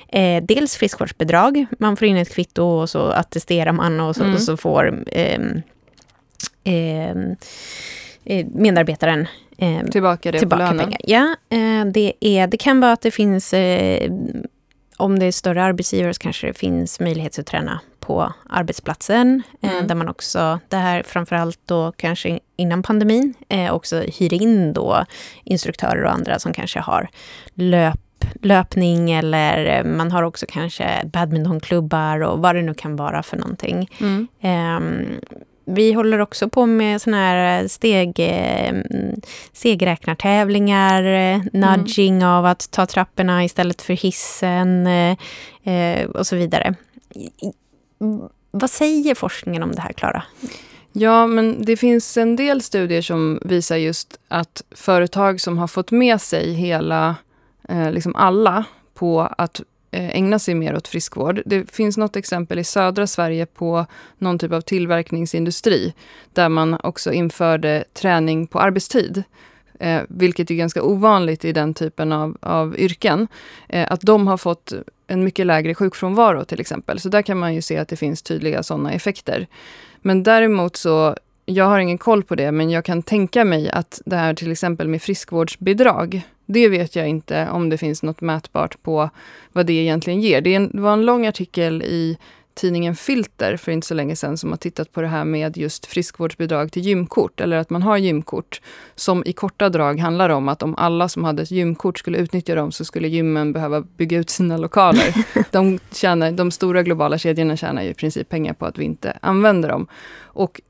[0.08, 4.34] eh, dels friskvårdsbidrag, man får in ett kvitto och så attesterar man och så, mm.
[4.34, 5.40] och så får eh,
[6.64, 7.16] eh,
[8.46, 9.26] medarbetaren
[9.58, 11.00] eh, tillbaka, det tillbaka pengar.
[11.04, 14.10] Ja, eh, det, är, det kan vara att det finns eh,
[15.04, 19.42] om det är större arbetsgivare så kanske det finns möjlighet att träna på arbetsplatsen.
[19.62, 19.86] Eh, mm.
[19.86, 25.04] där man också, det här framförallt då kanske innan pandemin, eh, också hyr in då
[25.44, 27.08] instruktörer och andra som kanske har
[27.54, 28.00] löp
[28.42, 33.90] löpning eller man har också kanske badmintonklubbar och vad det nu kan vara för någonting.
[34.00, 34.28] Mm.
[34.42, 35.20] Um,
[35.64, 38.74] vi håller också på med såna här steg, eh,
[39.52, 42.28] stegräknartävlingar, eh, nudging mm.
[42.28, 46.74] av att ta trapporna istället för hissen eh, och så vidare.
[48.50, 50.22] Vad säger forskningen om det här, Klara?
[50.92, 55.90] Ja, men det finns en del studier som visar just att företag som har fått
[55.90, 57.16] med sig hela,
[57.92, 61.42] liksom alla, på att Eh, Eh, ägna sig mer åt friskvård.
[61.46, 63.86] Det finns något exempel i södra Sverige på
[64.18, 65.94] någon typ av tillverkningsindustri
[66.32, 69.22] där man också införde träning på arbetstid.
[69.80, 73.28] Eh, vilket är ganska ovanligt i den typen av, av yrken.
[73.68, 74.72] Eh, att de har fått
[75.06, 77.00] en mycket lägre sjukfrånvaro till exempel.
[77.00, 79.46] Så där kan man ju se att det finns tydliga sådana effekter.
[80.02, 84.02] Men däremot så jag har ingen koll på det, men jag kan tänka mig att
[84.06, 88.82] det här till exempel med friskvårdsbidrag, det vet jag inte om det finns något mätbart
[88.82, 89.10] på
[89.52, 90.40] vad det egentligen ger.
[90.40, 92.18] Det, en, det var en lång artikel i
[92.54, 95.86] tidningen Filter för inte så länge sedan som har tittat på det här med just
[95.86, 98.60] friskvårdsbidrag till gymkort, eller att man har gymkort,
[98.94, 102.54] som i korta drag handlar om att om alla som hade ett gymkort skulle utnyttja
[102.54, 105.14] dem så skulle gymmen behöva bygga ut sina lokaler.
[105.50, 109.18] de, tjänar, de stora globala kedjorna tjänar ju i princip pengar på att vi inte
[109.22, 109.86] använder dem.
[110.22, 110.60] Och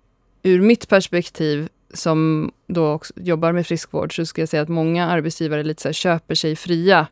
[0.42, 5.06] ur mitt perspektiv som då också jobbar med friskvård så skulle jag säga att många
[5.06, 7.06] arbetsgivare lite så köper sig fria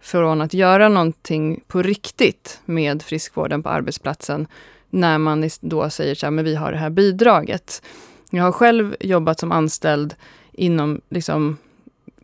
[0.00, 4.46] från att göra någonting på riktigt med friskvården på arbetsplatsen
[4.90, 7.82] när man då säger så här, men vi har det här bidraget.
[8.30, 10.14] Jag har själv jobbat som anställd
[10.52, 11.56] inom liksom,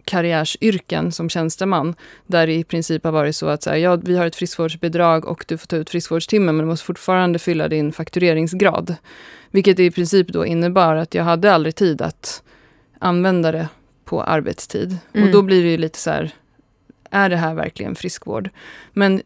[0.04, 1.94] karriärsyrken som tjänsteman,
[2.26, 5.24] där det i princip har varit så att så här, ja, vi har ett friskvårdsbidrag
[5.24, 8.96] och du får ta ut friskvårdstimme, men du måste fortfarande fylla din faktureringsgrad.
[9.50, 12.42] Vilket i princip då innebar att jag hade aldrig tid att
[12.98, 13.68] använda det
[14.04, 14.98] på arbetstid.
[15.12, 15.26] Mm.
[15.26, 16.30] Och då blir det ju lite så här,
[17.10, 18.50] är det här verkligen friskvård?
[18.92, 19.22] Men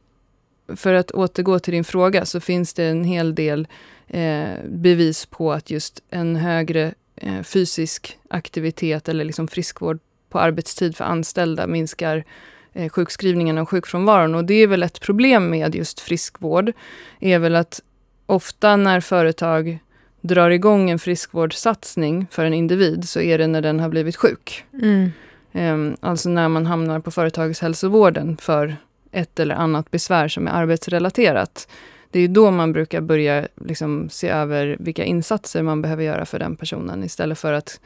[0.76, 3.68] för att återgå till din fråga så finns det en hel del
[4.06, 10.96] eh, bevis på att just en högre eh, fysisk aktivitet eller liksom friskvård på arbetstid
[10.96, 12.24] för anställda minskar
[12.72, 14.34] eh, sjukskrivningen och sjukfrånvaron.
[14.34, 16.72] Och det är väl ett problem med just friskvård,
[17.20, 17.80] är väl att
[18.26, 19.78] ofta när företag
[20.20, 24.64] drar igång en friskvårdssatsning för en individ så är det när den har blivit sjuk.
[24.72, 25.10] Mm.
[25.52, 28.76] Um, alltså när man hamnar på företagshälsovården för
[29.12, 31.68] ett eller annat besvär som är arbetsrelaterat.
[32.10, 36.38] Det är då man brukar börja liksom, se över vilka insatser man behöver göra för
[36.38, 37.80] den personen istället för att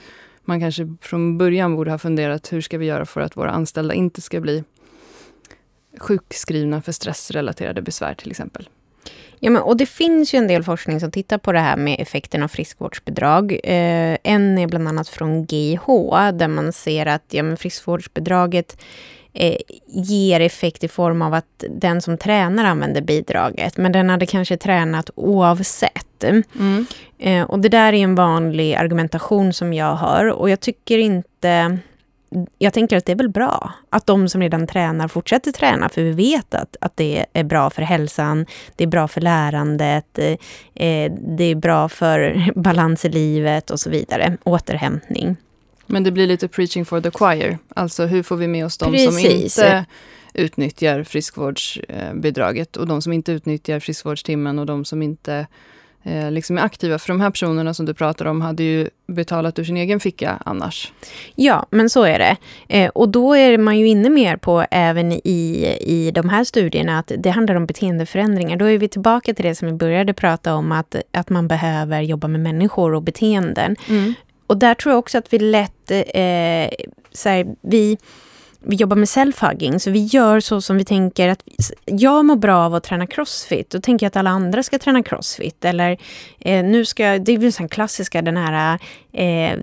[0.45, 3.95] man kanske från början borde ha funderat hur ska vi göra för att våra anställda
[3.95, 4.65] inte ska bli
[5.99, 8.69] sjukskrivna för stressrelaterade besvär till exempel.
[9.39, 12.01] Ja, men, och det finns ju en del forskning som tittar på det här med
[12.01, 13.53] effekten av friskvårdsbidrag.
[13.53, 15.87] Eh, en är bland annat från GH,
[16.33, 18.77] där man ser att ja, men friskvårdsbidraget
[19.35, 23.77] eh, ger effekt i form av att den som tränar använder bidraget.
[23.77, 26.25] Men den hade kanske tränat oavsett.
[26.25, 26.87] Mm.
[27.19, 30.31] Eh, och det där är en vanlig argumentation som jag hör.
[30.31, 31.79] Och jag tycker inte
[32.59, 36.03] jag tänker att det är väl bra att de som redan tränar fortsätter träna, för
[36.03, 41.13] vi vet att, att det är bra för hälsan, det är bra för lärandet, eh,
[41.37, 45.37] det är bra för balans i livet och så vidare, återhämtning.
[45.87, 48.93] Men det blir lite preaching for the choir, alltså hur får vi med oss de
[48.93, 49.55] Precis.
[49.55, 49.85] som inte
[50.35, 55.47] utnyttjar friskvårdsbidraget och de som inte utnyttjar friskvårdstimmen och de som inte
[56.03, 56.99] eh, liksom är aktiva.
[56.99, 60.39] För de här personerna som du pratar om hade ju betalat ur sin egen ficka
[60.45, 60.93] annars.
[61.35, 62.37] Ja, men så är det.
[62.69, 66.99] Eh, och då är man ju inne mer på, även i, i de här studierna,
[66.99, 68.57] att det handlar om beteendeförändringar.
[68.57, 72.01] Då är vi tillbaka till det som vi började prata om, att, att man behöver
[72.01, 73.77] jobba med människor och beteenden.
[73.89, 74.15] Mm.
[74.53, 77.99] Och där tror jag också att vi lätt, eh, så här, vi
[78.65, 81.43] vi jobbar med self-hugging, så vi gör så som vi tänker att
[81.85, 83.71] jag mår bra av att träna crossfit.
[83.71, 85.65] Då tänker jag att alla andra ska träna crossfit.
[85.65, 85.99] Eller
[86.39, 88.79] eh, nu ska, det är väl den klassiska, den här
[89.13, 89.59] eh,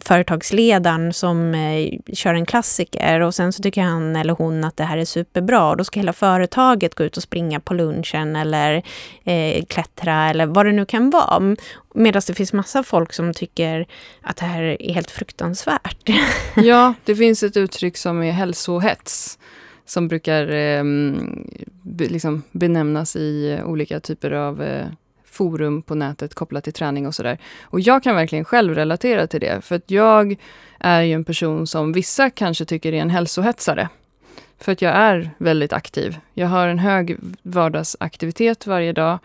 [0.00, 4.84] företagsledaren som eh, kör en klassiker och sen så tycker han eller hon att det
[4.84, 5.70] här är superbra.
[5.70, 8.82] Och då ska hela företaget gå ut och springa på lunchen eller
[9.24, 11.56] eh, klättra eller vad det nu kan vara.
[11.94, 13.86] Medan det finns massa folk som tycker
[14.22, 16.10] att det här är helt fruktansvärt.
[16.56, 19.38] Ja, det finns ett uttryck som är hälsohets
[19.86, 20.84] som brukar eh,
[21.82, 24.86] be, liksom benämnas i olika typer av eh,
[25.34, 27.38] forum på nätet kopplat till träning och sådär.
[27.62, 30.36] Och jag kan verkligen själv relatera till det, för att jag
[30.78, 33.88] är ju en person som vissa kanske tycker är en hälsohetsare.
[34.58, 36.18] För att jag är väldigt aktiv.
[36.34, 39.18] Jag har en hög vardagsaktivitet varje dag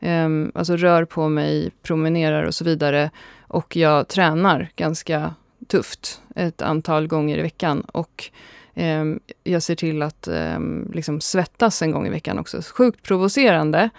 [0.00, 3.10] Um, alltså rör på mig, promenerar och så vidare.
[3.40, 5.34] Och jag tränar ganska
[5.66, 7.80] tufft ett antal gånger i veckan.
[7.80, 8.30] Och
[8.74, 12.62] um, jag ser till att um, liksom svettas en gång i veckan också.
[12.62, 13.90] Sjukt provocerande.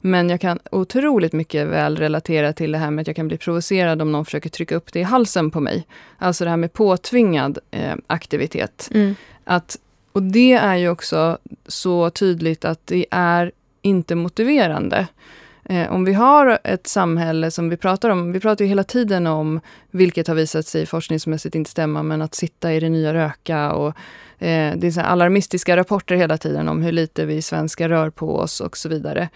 [0.00, 3.36] Men jag kan otroligt mycket väl relatera till det här med att jag kan bli
[3.36, 5.86] provocerad om någon försöker trycka upp det i halsen på mig.
[6.18, 8.88] Alltså det här med påtvingad eh, aktivitet.
[8.94, 9.14] Mm.
[9.44, 9.78] Att,
[10.12, 15.06] och det är ju också så tydligt att det är inte motiverande.
[15.64, 19.26] Eh, om vi har ett samhälle som vi pratar om, vi pratar ju hela tiden
[19.26, 19.60] om,
[19.90, 23.88] vilket har visat sig forskningsmässigt inte stämma, men att sitta i det nya röka och
[24.38, 28.36] eh, det är så alarmistiska rapporter hela tiden om hur lite vi svenskar rör på
[28.36, 29.28] oss och så vidare.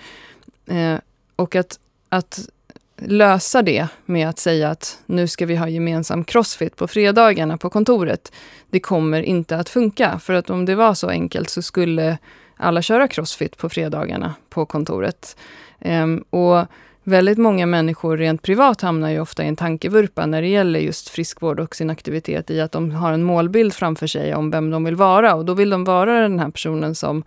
[0.66, 0.98] Eh,
[1.36, 2.48] och att, att
[2.96, 7.70] lösa det med att säga att nu ska vi ha gemensam crossfit på fredagarna på
[7.70, 8.32] kontoret.
[8.70, 12.18] Det kommer inte att funka, för att om det var så enkelt så skulle
[12.56, 15.36] alla köra crossfit på fredagarna på kontoret.
[15.80, 16.66] Um, och
[17.02, 21.08] väldigt många människor rent privat hamnar ju ofta i en tankevurpa när det gäller just
[21.08, 24.84] friskvård och sin aktivitet i att de har en målbild framför sig om vem de
[24.84, 25.34] vill vara.
[25.34, 27.24] Och då vill de vara den här personen som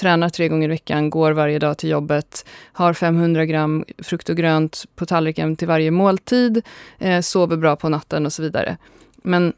[0.00, 4.36] tränar tre gånger i veckan, går varje dag till jobbet, har 500 gram frukt och
[4.36, 6.62] grönt på tallriken till varje måltid,
[6.98, 8.76] eh, sover bra på natten och så vidare.
[9.22, 9.52] Men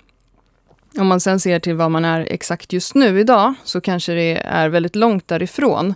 [0.99, 4.37] om man sen ser till vad man är exakt just nu idag, så kanske det
[4.37, 5.95] är väldigt långt därifrån.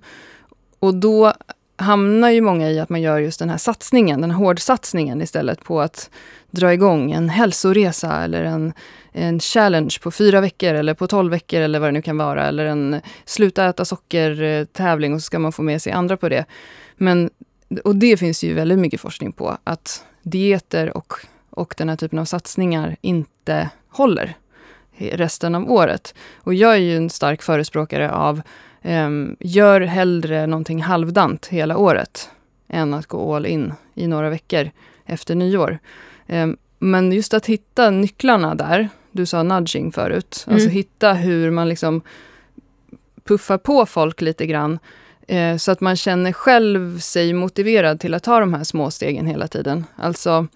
[0.78, 1.32] Och då
[1.76, 5.64] hamnar ju många i att man gör just den här satsningen, den här hårdsatsningen istället
[5.64, 6.10] på att
[6.50, 8.72] dra igång en hälsoresa eller en,
[9.12, 12.46] en challenge på fyra veckor eller på tolv veckor eller vad det nu kan vara.
[12.46, 16.44] Eller en sluta äta socker-tävling och så ska man få med sig andra på det.
[16.96, 17.30] Men,
[17.84, 21.12] och det finns ju väldigt mycket forskning på, att dieter och,
[21.50, 24.36] och den här typen av satsningar inte håller
[24.98, 26.14] resten av året.
[26.36, 28.42] Och jag är ju en stark förespråkare av
[28.83, 32.31] Um, gör hellre någonting halvdant hela året
[32.68, 34.70] än att gå all in i några veckor
[35.04, 35.79] efter nyår.
[36.27, 40.54] Um, men just att hitta nycklarna där, du sa nudging förut, mm.
[40.54, 42.02] alltså hitta hur man liksom
[43.24, 44.79] puffar på folk lite grann
[45.29, 49.27] eh, så att man känner själv sig motiverad till att ta de här små stegen
[49.27, 49.85] hela tiden.
[49.96, 50.46] Alltså,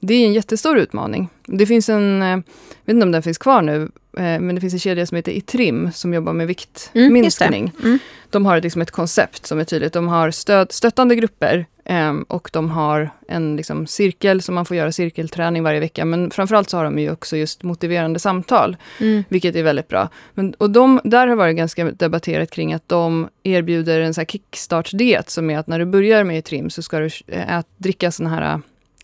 [0.00, 1.28] det är en jättestor utmaning.
[1.46, 2.36] Det finns en, jag eh,
[2.84, 3.88] vet inte om den finns kvar nu,
[4.22, 7.72] men det finns en kedja som heter Itrim som jobbar med viktminskning.
[7.78, 7.98] Mm, mm.
[8.30, 9.92] De har liksom ett koncept som är tydligt.
[9.92, 14.76] De har stöd, stöttande grupper eh, och de har en liksom, cirkel som man får
[14.76, 16.04] göra cirkelträning varje vecka.
[16.04, 19.24] Men framförallt så har de ju också just motiverande samtal, mm.
[19.28, 20.08] vilket är väldigt bra.
[20.34, 25.50] Men, och de, där har varit ganska debatterat kring att de erbjuder en kickstart-diet som
[25.50, 28.58] är att när du börjar med Itrim så ska du ät, dricka såna här äh,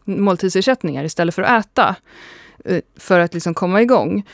[0.05, 1.97] måltidsersättningar istället för att äta.
[2.97, 4.25] För att liksom komma igång.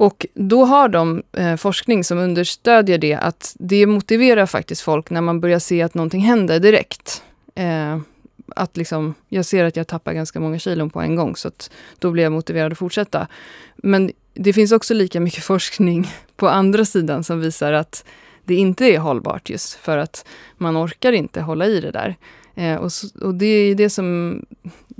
[0.00, 5.20] Och då har de eh, forskning som understödjer det, att det motiverar faktiskt folk när
[5.20, 7.22] man börjar se att någonting händer direkt.
[7.54, 7.98] Eh,
[8.56, 11.70] att liksom, jag ser att jag tappar ganska många kilon på en gång, så att
[11.98, 13.26] då blir jag motiverad att fortsätta.
[13.76, 18.04] Men det finns också lika mycket forskning på andra sidan som visar att
[18.44, 20.24] det inte är hållbart just för att
[20.56, 22.16] man orkar inte hålla i det där.
[22.54, 22.90] Eh, och,
[23.20, 24.40] och, det är det som,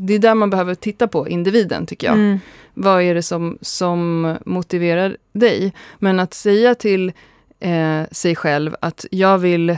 [0.00, 2.16] det är där man behöver titta på individen tycker jag.
[2.16, 2.40] Mm.
[2.74, 5.72] Vad är det som, som motiverar dig?
[5.98, 7.12] Men att säga till
[7.60, 9.76] eh, sig själv att jag vill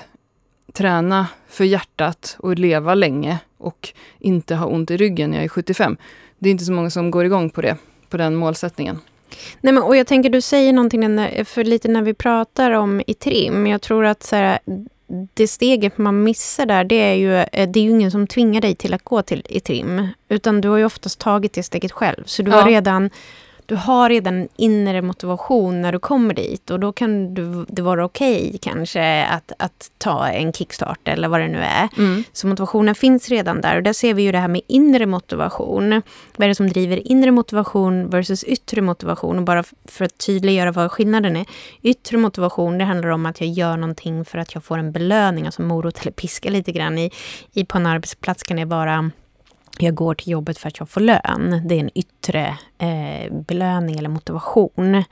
[0.72, 5.48] träna för hjärtat och leva länge och inte ha ont i ryggen när jag är
[5.48, 5.96] 75.
[6.38, 7.76] Det är inte så många som går igång på det,
[8.08, 8.98] på den målsättningen.
[9.60, 11.02] Nej, men, och jag tänker, du säger någonting
[11.44, 13.66] för lite när vi pratar om i trim.
[13.66, 14.58] Jag tror att så här,
[15.34, 18.60] det steget man missar där, det är, ju, eh, det är ju ingen som tvingar
[18.60, 20.08] dig till att gå till i trim.
[20.28, 22.22] Utan du har ju oftast tagit det steget själv.
[22.26, 22.56] Så du ja.
[22.56, 23.10] har redan
[23.70, 27.82] du har redan en inre motivation när du kommer dit och då kan du, det
[27.82, 31.88] vara okej okay, kanske att, att ta en kickstart eller vad det nu är.
[31.98, 32.24] Mm.
[32.32, 36.02] Så motivationen finns redan där och där ser vi ju det här med inre motivation.
[36.36, 39.38] Vad är det som driver inre motivation versus yttre motivation?
[39.38, 41.46] Och bara för att tydliggöra vad skillnaden är.
[41.82, 45.46] Yttre motivation, det handlar om att jag gör någonting för att jag får en belöning,
[45.46, 46.98] alltså morot eller piska lite grann.
[46.98, 47.10] I,
[47.52, 49.10] i på en arbetsplats kan det vara
[49.78, 51.62] jag går till jobbet för att jag får lön.
[51.64, 55.04] Det är en yttre eh, belöning eller motivation.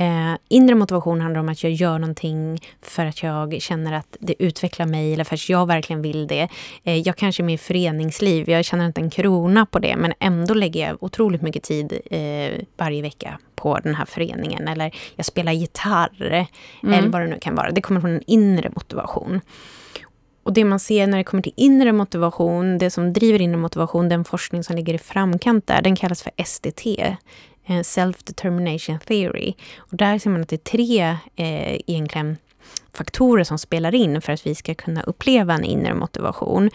[0.00, 4.42] Eh, inre motivation handlar om att jag gör någonting för att jag känner att det
[4.42, 6.48] utvecklar mig eller för att jag verkligen vill det.
[6.84, 10.12] Eh, jag kanske är med i föreningsliv, jag tjänar inte en krona på det men
[10.20, 14.68] ändå lägger jag otroligt mycket tid eh, varje vecka på den här föreningen.
[14.68, 16.46] Eller jag spelar gitarr,
[16.82, 16.94] mm.
[16.94, 17.70] eller vad det nu kan vara.
[17.70, 19.40] Det kommer från en inre motivation.
[20.42, 24.08] Och det man ser när det kommer till inre motivation, det som driver inre motivation,
[24.08, 26.86] den forskning som ligger i framkant där, den kallas för SDT.
[27.66, 29.54] Eh, Self Determination Theory.
[29.76, 31.00] Och där ser man att det är tre
[31.36, 32.36] eh, egentligen
[32.92, 36.70] faktorer som spelar in för att vi ska kunna uppleva en inre motivation.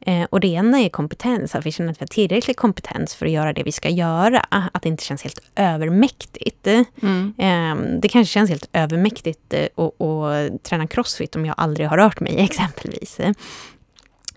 [0.00, 3.26] Eh, och det ena är kompetens, att vi känner att vi har tillräcklig kompetens för
[3.26, 4.46] att göra det vi ska göra.
[4.50, 6.66] Att det inte känns helt övermäktigt.
[7.02, 7.34] Mm.
[7.38, 12.20] Eh, det kanske känns helt övermäktigt eh, att träna crossfit om jag aldrig har rört
[12.20, 13.20] mig exempelvis.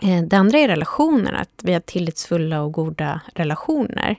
[0.02, 4.18] Eh, det andra är relationer, att vi har tillitsfulla och goda relationer.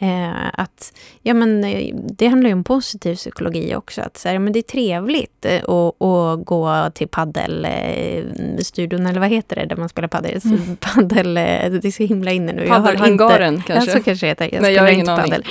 [0.00, 0.92] Eh, att,
[1.22, 4.00] ja, men, eh, det handlar ju om positiv psykologi också.
[4.00, 9.28] Att, så här, men det är trevligt eh, att, att gå till paddelstudion, eller vad
[9.28, 10.40] heter det, där man spelar paddel?
[10.44, 10.76] Mm.
[10.80, 12.66] paddel eh, det är så himla inne nu.
[12.66, 13.90] Paddelhangaren kanske?
[13.90, 14.50] Ja, så kanske det heter.
[14.52, 15.42] Jag Nej, jag har ingen aning.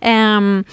[0.00, 0.64] Um,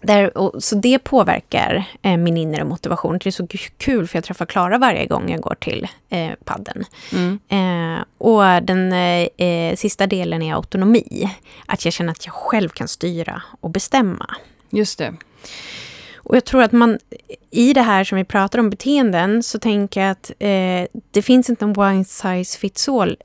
[0.00, 3.18] där, och, så det påverkar eh, min inre motivation.
[3.18, 3.46] Det är så
[3.76, 6.84] kul för jag träffar Klara varje gång jag går till eh, padden.
[7.12, 7.38] Mm.
[7.48, 11.30] Eh, och den eh, eh, sista delen är autonomi.
[11.66, 14.34] Att jag känner att jag själv kan styra och bestämma.
[14.70, 15.14] Just det.
[16.16, 16.98] Och jag tror att man
[17.50, 21.50] i det här som vi pratar om beteenden så tänker jag att eh, det finns
[21.50, 23.16] inte en one size fits all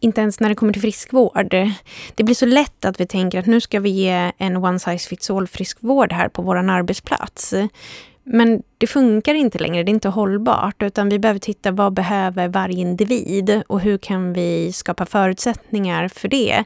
[0.00, 1.54] inte ens när det kommer till friskvård.
[2.14, 5.08] Det blir så lätt att vi tänker att nu ska vi ge en one size
[5.08, 7.54] fits all friskvård här på vår arbetsplats.
[8.24, 10.82] Men det funkar inte längre, det är inte hållbart.
[10.82, 16.28] Utan vi behöver titta vad behöver varje individ och hur kan vi skapa förutsättningar för
[16.28, 16.64] det.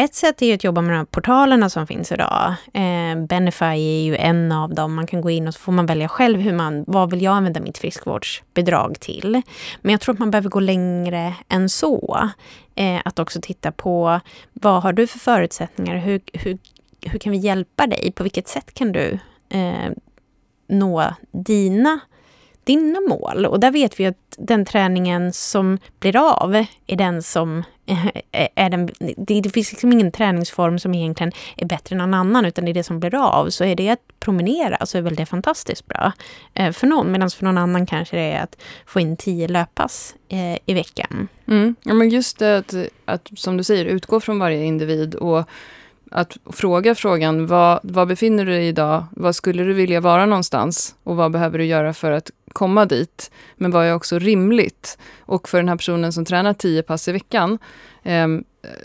[0.00, 2.54] Ett sätt är att jobba med de här portalerna som finns idag.
[2.74, 4.94] Eh, Benify är ju en av dem.
[4.94, 7.34] Man kan gå in och så får man välja själv hur man, vad vill jag
[7.34, 9.42] använda mitt friskvårdsbidrag till.
[9.82, 12.28] Men jag tror att man behöver gå längre än så.
[12.74, 14.20] Eh, att också titta på
[14.52, 15.96] vad har du för förutsättningar?
[15.96, 16.58] Hur, hur,
[17.02, 18.12] hur kan vi hjälpa dig?
[18.12, 19.18] På vilket sätt kan du
[19.48, 19.90] eh,
[20.68, 22.00] nå dina
[22.68, 23.46] dina mål.
[23.46, 26.54] Och där vet vi att den träningen som blir av
[26.86, 31.66] är den som eh, eh, är den, det, finns liksom ingen träningsform som egentligen är
[31.66, 33.50] bättre än någon annan, utan det är det som blir av.
[33.50, 36.12] Så är det att promenera så är väl det fantastiskt bra
[36.54, 38.56] eh, för någon, medan för någon annan kanske det är att
[38.86, 40.14] få in tio löppass
[40.66, 41.28] i veckan.
[41.46, 41.76] Mm.
[41.82, 45.48] Ja, men just det att, att, som du säger, utgå från varje individ och
[46.10, 49.04] att fråga frågan, vad, vad befinner du dig idag?
[49.10, 50.94] Vad skulle du vilja vara någonstans?
[51.02, 53.30] Och vad behöver du göra för att komma dit?
[53.56, 54.98] Men vad är också rimligt?
[55.20, 57.58] Och för den här personen som tränar tio pass i veckan,
[58.02, 58.28] eh,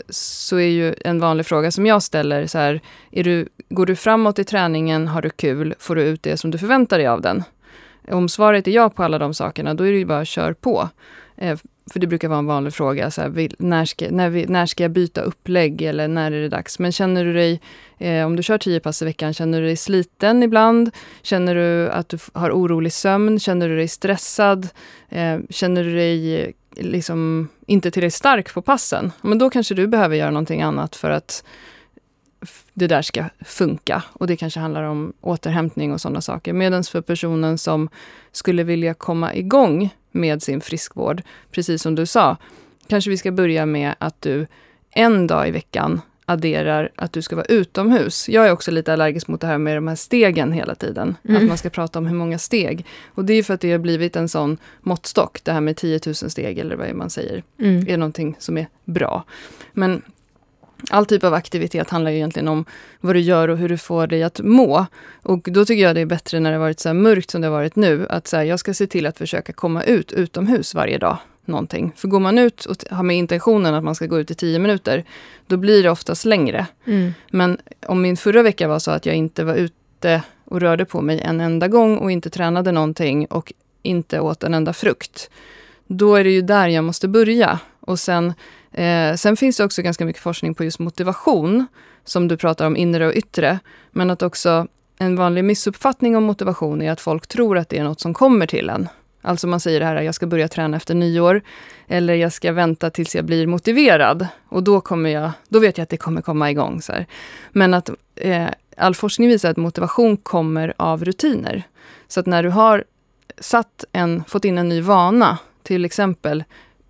[0.08, 3.96] så är ju en vanlig fråga som jag ställer så här, är du, går du
[3.96, 7.20] framåt i träningen, har du kul, får du ut det som du förväntar dig av
[7.20, 7.42] den?
[8.08, 10.88] Om svaret är ja på alla de sakerna, då är det ju bara kör på.
[11.36, 11.58] Eh,
[11.92, 14.84] för det brukar vara en vanlig fråga, så här, när, ska, när, vi, när ska
[14.84, 16.78] jag byta upplägg eller när är det dags?
[16.78, 17.60] Men känner du dig,
[17.98, 20.90] eh, om du kör tio pass i veckan, känner du dig sliten ibland?
[21.22, 23.40] Känner du att du har orolig sömn?
[23.40, 24.68] Känner du dig stressad?
[25.08, 29.12] Eh, känner du dig liksom inte tillräckligt stark på passen?
[29.22, 31.44] Men då kanske du behöver göra någonting annat för att
[32.74, 34.02] det där ska funka.
[34.12, 36.52] Och det kanske handlar om återhämtning och sådana saker.
[36.52, 37.88] Medan för personen som
[38.32, 42.36] skulle vilja komma igång med sin friskvård, precis som du sa,
[42.86, 44.46] kanske vi ska börja med att du
[44.90, 48.28] en dag i veckan adderar att du ska vara utomhus.
[48.28, 51.16] Jag är också lite allergisk mot det här med de här stegen hela tiden.
[51.28, 51.42] Mm.
[51.42, 52.86] Att man ska prata om hur många steg.
[53.06, 55.40] Och det är för att det har blivit en sån måttstock.
[55.44, 57.42] Det här med 10 000 steg eller vad man säger.
[57.58, 57.88] Mm.
[57.88, 59.24] är någonting som är bra.
[59.72, 60.02] Men
[60.90, 62.64] all typ av aktivitet handlar ju egentligen om
[63.00, 64.86] vad du gör och hur du får dig att må.
[65.22, 67.52] Och då tycker jag det är bättre när det varit så mörkt som det har
[67.52, 68.06] varit nu.
[68.10, 71.92] Att så här, jag ska se till att försöka komma ut utomhus varje dag någonting.
[71.96, 74.58] För går man ut och har med intentionen att man ska gå ut i tio
[74.58, 75.04] minuter,
[75.46, 76.66] då blir det oftast längre.
[76.84, 77.14] Mm.
[77.30, 81.00] Men om min förra vecka var så att jag inte var ute och rörde på
[81.00, 85.30] mig en enda gång och inte tränade någonting och inte åt en enda frukt,
[85.86, 87.58] då är det ju där jag måste börja.
[87.80, 88.34] Och sen,
[88.74, 91.66] eh, sen finns det också ganska mycket forskning på just motivation,
[92.04, 93.58] som du pratar om inre och yttre.
[93.90, 94.66] Men att också
[94.98, 98.46] en vanlig missuppfattning om motivation är att folk tror att det är något som kommer
[98.46, 98.88] till en.
[99.26, 101.42] Alltså man säger det här, jag ska börja träna efter nyår.
[101.88, 104.26] Eller jag ska vänta tills jag blir motiverad.
[104.48, 106.82] Och då, kommer jag, då vet jag att det kommer komma igång.
[106.82, 107.06] Så här.
[107.52, 111.62] Men att eh, all forskning visar att motivation kommer av rutiner.
[112.08, 112.84] Så att när du har
[113.38, 116.44] satt en, fått in en ny vana, till exempel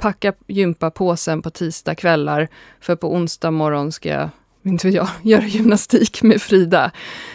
[0.05, 2.49] packa gympapåsen på tisdag kvällar,
[2.81, 4.29] för på onsdag morgon ska jag
[4.63, 6.91] inte jag, göra gymnastik med Frida.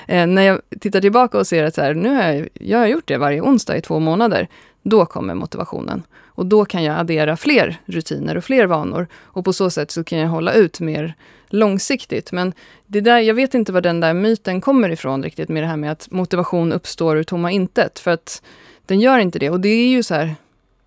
[0.07, 2.87] Eh, när jag tittar tillbaka och ser att så här, nu har jag, jag har
[2.87, 4.47] gjort det varje onsdag i två månader,
[4.83, 6.03] då kommer motivationen.
[6.25, 9.07] Och då kan jag addera fler rutiner och fler vanor.
[9.15, 11.13] Och på så sätt så kan jag hålla ut mer
[11.47, 12.31] långsiktigt.
[12.31, 12.53] Men
[12.87, 15.77] det där, jag vet inte var den där myten kommer ifrån riktigt med det här
[15.77, 17.99] med att motivation uppstår ur tomma intet.
[17.99, 18.41] För att
[18.85, 19.49] den gör inte det.
[19.49, 20.35] Och det är ju så här,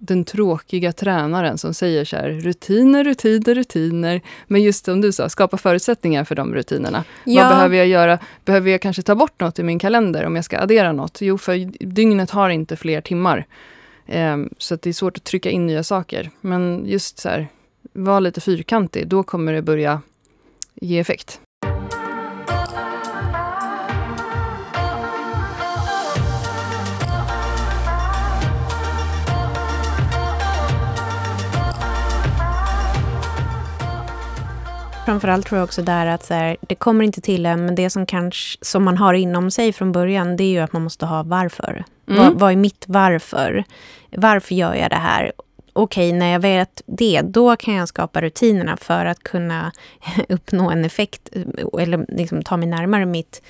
[0.04, 4.20] den tråkiga tränaren som säger så här, rutiner, rutiner, rutiner.
[4.46, 7.04] Men just som du sa, skapa förutsättningar för de rutinerna.
[7.24, 7.42] Ja.
[7.42, 8.18] Vad behöver jag göra?
[8.44, 11.20] Behöver jag kanske ta bort något i min kalender om jag ska addera något?
[11.20, 13.46] Jo, för dygnet har inte fler timmar.
[14.06, 16.30] Um, så det är svårt att trycka in nya saker.
[16.40, 17.48] Men just så här,
[17.92, 20.00] var lite fyrkantig, då kommer det börja
[20.74, 21.40] ge effekt.
[35.04, 37.90] Framförallt tror jag också där att så här, det kommer inte till en, men det
[37.90, 41.06] som, kanske, som man har inom sig från början, det är ju att man måste
[41.06, 41.84] ha varför.
[42.08, 42.22] Mm.
[42.22, 43.64] Vad, vad är mitt varför?
[44.16, 45.32] Varför gör jag det här?
[45.72, 49.72] Okej, när jag vet det, då kan jag skapa rutinerna för att kunna
[50.28, 51.28] uppnå en effekt
[51.80, 53.42] eller liksom ta mig närmare mitt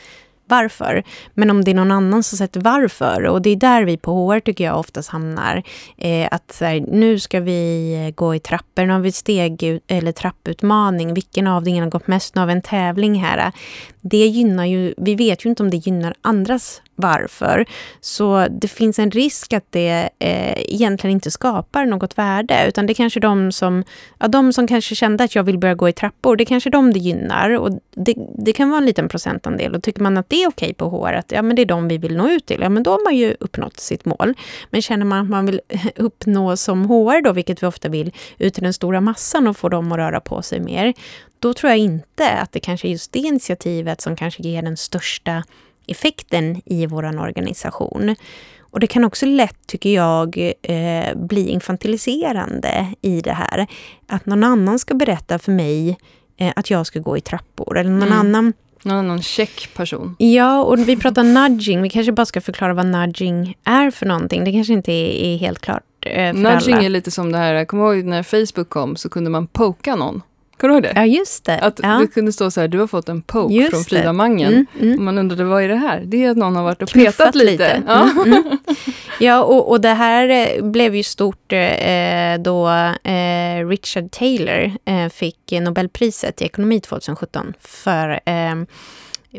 [0.52, 1.02] varför.
[1.34, 4.12] Men om det är någon annan som sätter varför, och det är där vi på
[4.12, 5.62] HR tycker jag oftast hamnar.
[5.98, 10.12] Eh, att här, nu ska vi eh, gå i trappor, nu har vi steg eller
[10.12, 11.14] trapputmaning.
[11.14, 12.34] Vilken avdelning har gått mest?
[12.34, 13.52] Nu har vi en tävling här.
[14.00, 17.66] Det gynnar ju, vi vet ju inte om det gynnar andras varför.
[18.00, 22.92] Så det finns en risk att det eh, egentligen inte skapar något värde, utan det
[22.92, 23.84] är kanske de som,
[24.18, 26.70] ja, de som kanske kände att jag vill börja gå i trappor, det är kanske
[26.70, 27.50] de det gynnar.
[27.50, 29.74] Och det, det kan vara en liten procentandel.
[29.74, 31.88] Och tycker man att det är okej på HR, att ja, men det är de
[31.88, 34.34] vi vill nå ut till, ja men då har man ju uppnått sitt mål.
[34.70, 35.60] Men känner man att man vill
[35.96, 39.68] uppnå som HR då, vilket vi ofta vill, ut till den stora massan och få
[39.68, 40.94] dem att röra på sig mer,
[41.38, 44.76] då tror jag inte att det kanske är just det initiativet som kanske ger den
[44.76, 45.42] största
[45.86, 48.16] effekten i vår organisation.
[48.60, 53.66] Och det kan också lätt, tycker jag, eh, bli infantiliserande i det här.
[54.06, 55.98] Att någon annan ska berätta för mig
[56.36, 57.78] eh, att jag ska gå i trappor.
[57.78, 58.18] Eller någon mm.
[58.18, 58.52] annan
[58.84, 60.16] någon annan check person.
[60.18, 61.82] Ja, och vi pratar nudging.
[61.82, 64.44] Vi kanske bara ska förklara vad nudging är för någonting.
[64.44, 66.84] Det kanske inte är, är helt klart eh, för Nudging alla.
[66.84, 69.96] är lite som det här, jag kommer ihåg när Facebook kom så kunde man poka
[69.96, 70.22] någon.
[70.56, 71.00] Kommer du ihåg det?
[71.00, 71.58] Ja, just det.
[71.58, 71.88] Att ja.
[71.88, 74.52] det kunde stå så här, du har fått en poke just från Frida Mangen.
[74.52, 74.98] Mm, mm.
[74.98, 76.02] Och man undrade, vad är det här?
[76.06, 77.50] Det är att någon har varit och Knuffat petat lite.
[77.52, 77.82] lite.
[77.86, 78.58] Ja, mm, mm.
[79.20, 82.68] ja och, och det här eh, blev ju stort eh, då
[83.10, 88.54] eh, Richard Taylor eh, fick Nobelpriset i ekonomi 2017 för eh,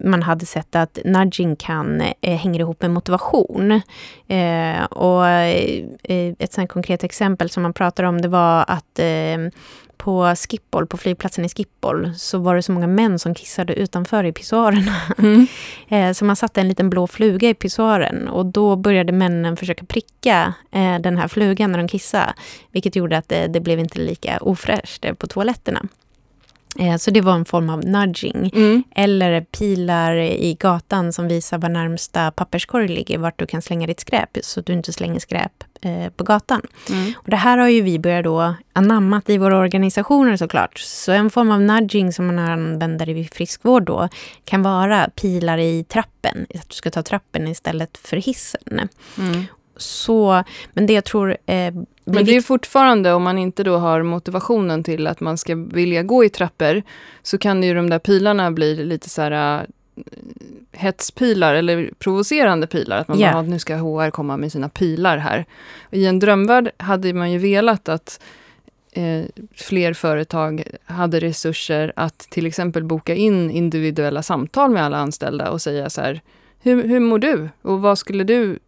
[0.01, 3.81] man hade sett att nudging kan eh, hänger ihop med motivation.
[4.27, 9.37] Eh, och eh, ett sånt konkret exempel som man pratar om det var att eh,
[9.97, 14.23] på Schiphol, på flygplatsen i Schiphol, så var det så många män som kissade utanför
[14.23, 14.95] i pissoarerna.
[15.17, 15.47] Mm.
[15.87, 19.85] Eh, så man satte en liten blå fluga i pissoaren och då började männen försöka
[19.85, 22.33] pricka eh, den här flugan när de kissade.
[22.71, 25.87] Vilket gjorde att det, det blev inte lika ofräscht på toaletterna.
[26.79, 28.51] Eh, så det var en form av nudging.
[28.55, 28.83] Mm.
[28.95, 33.99] Eller pilar i gatan som visar var närmsta papperskorg ligger, vart du kan slänga ditt
[33.99, 36.61] skräp, så att du inte slänger skräp eh, på gatan.
[36.89, 37.13] Mm.
[37.17, 40.79] Och det här har ju vi börjat då anammat i våra organisationer såklart.
[40.79, 44.09] Så en form av nudging som man använder i friskvård då
[44.45, 48.89] kan vara pilar i trappen, att du ska ta trappen istället för hissen.
[49.17, 49.45] Mm.
[49.83, 51.31] Så, men det jag tror...
[51.45, 51.73] Eh,
[52.05, 56.03] Men det är fortfarande, om man inte då har motivationen till att man ska vilja
[56.03, 56.81] gå i trappor,
[57.23, 59.67] så kan ju de där pilarna bli lite så här äh,
[60.71, 62.97] hetspilar eller provocerande pilar.
[62.97, 63.31] Att man Ja.
[63.31, 65.45] bara, "Ah, nu ska HR komma med sina pilar här.
[65.91, 68.19] I en drömvärld hade man ju velat att
[68.91, 69.23] eh,
[69.55, 75.61] fler företag hade resurser att till exempel boka in individuella samtal med alla anställda och
[75.61, 76.21] säga så här,
[76.61, 77.49] hur, hur mår du?
[77.61, 78.59] Och vad skulle du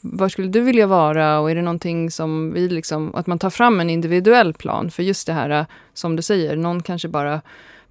[0.00, 3.50] var skulle du vilja vara och är det någonting som vi liksom, att man tar
[3.50, 7.40] fram en individuell plan för just det här äh, som du säger, någon kanske bara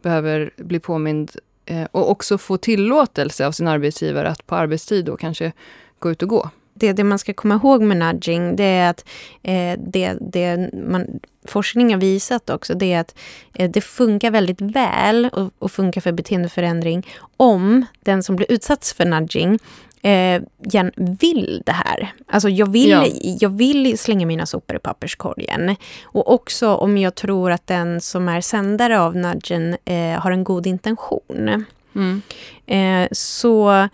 [0.01, 1.31] behöver bli påmind
[1.65, 5.51] eh, och också få tillåtelse av sin arbetsgivare att på arbetstid då kanske
[5.99, 6.49] gå ut och gå.
[6.73, 9.05] det, det man ska komma ihåg med nudging, det är att
[9.43, 13.15] eh, det, det man, forskning har visat också, det är att
[13.53, 17.07] eh, det funkar väldigt väl och, och funkar för beteendeförändring
[17.37, 19.59] om den som blir utsatt för nudging
[20.03, 22.13] eh, igen vill det här.
[22.27, 23.05] Alltså jag vill, Ja.
[23.39, 25.75] jag vill slänga mina sopor i papperskorgen.
[26.03, 30.43] Och också om jag tror att den som är sändare av nudgen eh, har en
[30.43, 31.65] god intention.
[31.95, 32.21] Mm.
[32.67, 33.87] Eh, så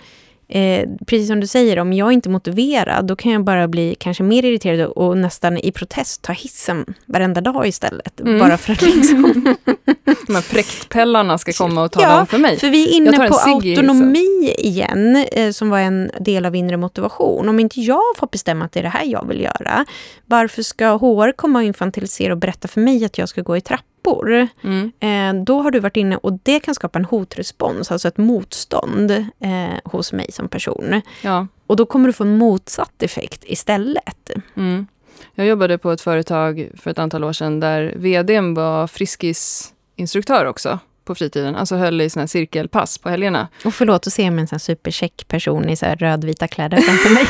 [0.50, 3.96] eh, precis som du säger, om jag inte är motiverad då kan jag bara bli
[4.00, 8.20] kanske mer irriterad och nästan i protest ta hissen varenda dag istället.
[8.20, 8.40] Mm.
[8.40, 9.56] Bara för att liksom...
[10.28, 12.60] De här präktpellarna ska komma och tala Ja, om för mig.
[12.60, 17.50] För vi är inne på autonomi igen, eh, som var en del av inre motivation.
[17.50, 19.86] Om inte jag får bestämma att det är det här jag vill göra,
[20.26, 23.62] varför ska HR komma och infantilisera och berätta för mig att jag ska gå i
[24.04, 24.48] trappor?
[24.64, 24.92] Mm.
[25.00, 29.12] Eh, då har du varit inne och det kan skapa en hotrespons, alltså ett motstånd
[29.12, 31.02] eh, hos mig som person.
[31.22, 31.48] Ja.
[31.68, 34.32] Och då kommer du få en motsatt effekt istället.
[34.56, 34.88] Mm.
[35.36, 40.80] Jag jobbade på ett företag för ett antal år sedan där vdn var friskisinstruktör också
[41.06, 41.56] på fritiden.
[41.56, 43.48] Alltså höll i såna cirkelpass på helgerna.
[43.66, 47.28] Och förlåt att se mig en sån supercheck person i så rödvita kläder framför mig.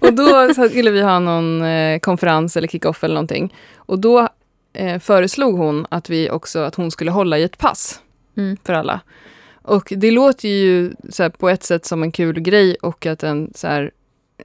[0.00, 3.54] Och då skulle vi ha någon eh, konferens eller kick-off eller någonting.
[3.76, 4.28] Och då
[4.72, 8.00] eh, föreslog hon att vi också, att hon skulle hålla i ett pass
[8.36, 8.56] Mm.
[8.64, 9.00] för alla.
[9.62, 13.52] Och det låter ju så på ett sätt som en kul grej och att en
[13.54, 13.90] så här,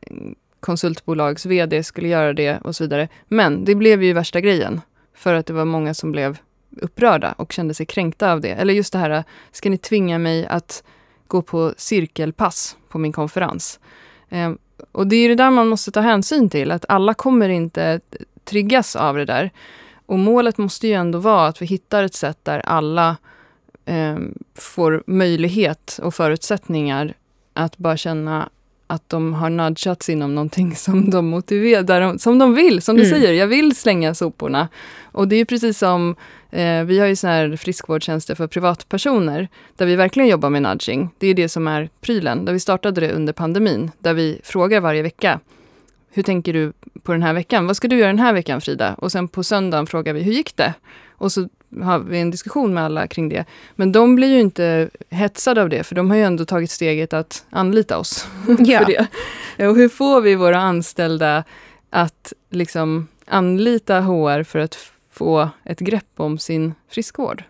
[0.02, 3.08] en konsultbolags vd skulle göra det och så vidare.
[3.28, 4.82] Men det blev ju värsta grejen.
[5.14, 6.38] För att det var många som blev
[6.82, 8.50] upprörda och kände sig kränkta av det.
[8.50, 10.84] Eller just det här, ska ni tvinga mig att
[11.28, 13.80] gå på cirkelpass på min konferens?
[14.30, 14.52] Eh,
[14.92, 18.00] och det är det där man måste ta hänsyn till, att alla kommer inte
[18.44, 19.52] triggas av det där.
[20.06, 23.18] Och målet måste ju ändå vara att vi hittar ett sätt där alla
[23.86, 24.18] eh,
[24.56, 27.14] får möjlighet och förutsättningar
[27.54, 28.50] att bara känna
[28.88, 33.14] att de har nudgats inom någonting som de motiverar, som de vill, som du Mm.
[33.20, 34.68] säger, jag vill slänga soporna.
[35.04, 36.16] Och det är precis som,
[36.52, 41.10] eh, vi har ju såna här friskvårdstjänster för privatpersoner, där vi verkligen jobbar med nudging.
[41.18, 44.80] Det är det som är prylen, där vi startade det under pandemin, där vi frågar
[44.82, 45.40] varje vecka,
[46.12, 46.74] hur tänker du
[47.04, 47.68] på den här veckan?
[47.68, 48.94] Vad ska du göra den här veckan Frida?
[48.94, 50.74] Och sen på söndagen frågar vi, hur gick det?
[51.18, 51.50] Och så
[51.84, 53.46] har vi en diskussion med alla kring det.
[53.76, 57.14] Men de blir ju inte hetsade av det, för de har ju ändå tagit steget
[57.14, 58.28] att anlita oss
[58.60, 58.80] Ja.
[58.80, 59.08] för det.
[59.68, 61.44] Och hur får vi våra anställda
[61.90, 64.78] att liksom anlita HR för att
[65.12, 67.44] få ett grepp om sin friskvård?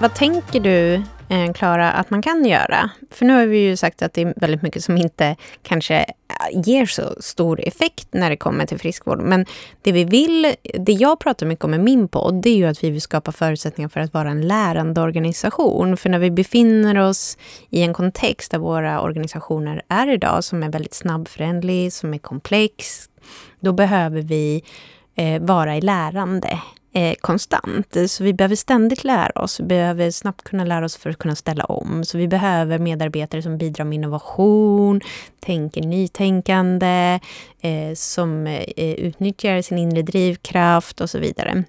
[0.00, 0.94] Vad tänker du,
[1.28, 2.90] eh, Klara, att man kan göra?
[3.10, 6.60] För nu har vi ju sagt att det är väldigt mycket som inte kanske eh,
[6.64, 9.20] ger så stor effekt när det kommer till friskvård.
[9.20, 9.46] Men
[9.82, 12.84] det vi vill, det jag pratar mycket om i min podd, det är ju att
[12.84, 15.96] vi vill skapa förutsättningar för att vara en lärande organisation.
[15.96, 17.38] För när vi befinner oss
[17.70, 23.08] i en kontext där våra organisationer är idag, som är väldigt snabbförändlig, som är komplex,
[23.60, 24.64] då behöver vi
[25.14, 26.58] eh, vara i lärande
[26.92, 27.96] eh, konstant.
[28.08, 29.60] Så vi behöver ständigt lära oss.
[29.60, 32.04] Vi behöver snabbt kunna lära oss för att kunna ställa om.
[32.04, 35.00] Så vi behöver medarbetare som bidrar med innovation,
[35.40, 37.20] tänker nytänkande,
[37.60, 41.64] eh, som eh, utnyttjar sin inre drivkraft och så vidare.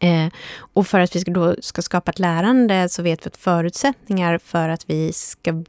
[0.00, 0.26] Eh,
[0.58, 4.38] och för att vi ska, då ska skapa ett lärande så vet vi att förutsättningar
[4.38, 5.64] för att vi ska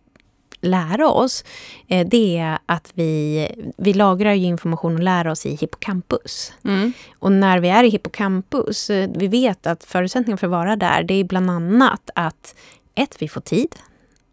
[0.62, 1.44] lära oss,
[1.88, 3.48] eh, det är att vi,
[3.78, 6.54] vi lagrar information och lär oss i hippocampus.
[6.64, 6.94] Mm.
[7.20, 11.04] Och när vi är i hippocampus, eh, vi vet att förutsättningen för att vara där,
[11.04, 12.56] det är bland annat att
[12.96, 13.76] ett, vi får tid.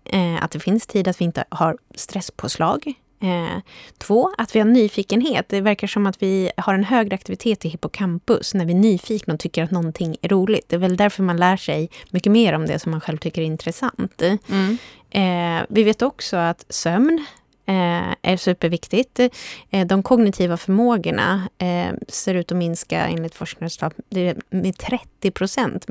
[0.05, 2.95] Eh, att det finns tid, att vi inte har stresspåslag.
[3.21, 3.63] Eh,
[3.99, 5.49] två, att vi har nyfikenhet.
[5.49, 9.35] Det verkar som att vi har en högre aktivitet i hippocampus när vi är nyfikna
[9.35, 10.69] och tycker att någonting är roligt.
[10.69, 13.43] Det är väl därför man lär sig mycket mer om det som man själv tycker
[13.43, 14.23] är intressant.
[14.49, 14.79] Mm.
[15.17, 17.27] Eh, vi vet också att sömn
[17.67, 19.21] eh, är superviktigt.
[19.71, 25.87] Eh, de kognitiva förmågorna eh, ser ut att minska enligt forskare med 30 procent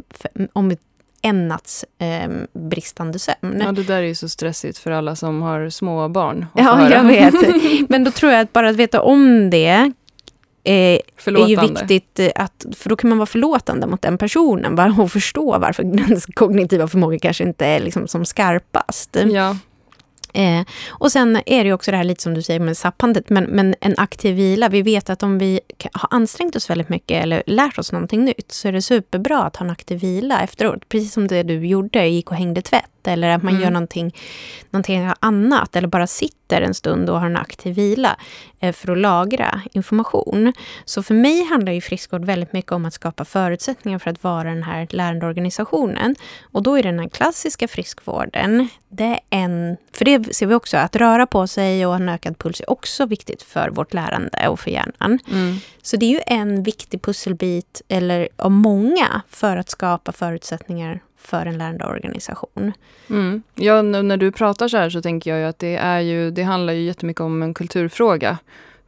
[0.53, 0.75] om
[1.21, 3.61] en natts eh, bristande sömn.
[3.61, 6.45] Ja, det där är ju så stressigt för alla som har små barn.
[6.55, 7.33] Ja, jag vet.
[7.89, 9.91] Men då tror jag att bara att veta om det
[10.65, 14.75] eh, är ju viktigt, eh, att, för då kan man vara förlåtande mot den personen
[14.75, 19.17] bara, och förstå varför den kognitiva förmågan kanske inte är liksom som skarpast.
[19.31, 19.57] Ja.
[20.35, 23.43] Eh, och sen är det också det här lite som du säger med sappandet, men,
[23.43, 24.69] men en aktiv vila.
[24.69, 25.59] Vi vet att om vi
[25.91, 29.55] har ansträngt oss väldigt mycket eller lärt oss någonting nytt så är det superbra att
[29.55, 30.89] ha en aktiv vila efteråt.
[30.89, 33.63] Precis som det du gjorde, gick och hängde tvätt eller att man mm.
[33.63, 34.15] gör någonting,
[34.71, 38.15] någonting annat eller bara sitter en stund och har en aktiv vila
[38.59, 40.53] eh, för att lagra information.
[40.85, 44.43] Så för mig handlar ju friskvård väldigt mycket om att skapa förutsättningar för att vara
[44.49, 46.15] den här lärande organisationen.
[46.51, 49.77] Och då är den här klassiska friskvården, det är en...
[49.93, 52.69] För det ser vi också, att röra på sig och ha en ökad puls är
[52.69, 55.19] också viktigt för vårt lärande och för hjärnan.
[55.31, 55.55] Mm.
[55.81, 61.45] Så det är ju en viktig pusselbit, eller av många, för att skapa förutsättningar för
[61.45, 62.73] en lärande organisation.
[63.09, 63.43] Mm.
[63.55, 66.73] Ja, när du pratar så här så tänker jag att det, är ju, det handlar
[66.73, 68.37] ju jättemycket om en kulturfråga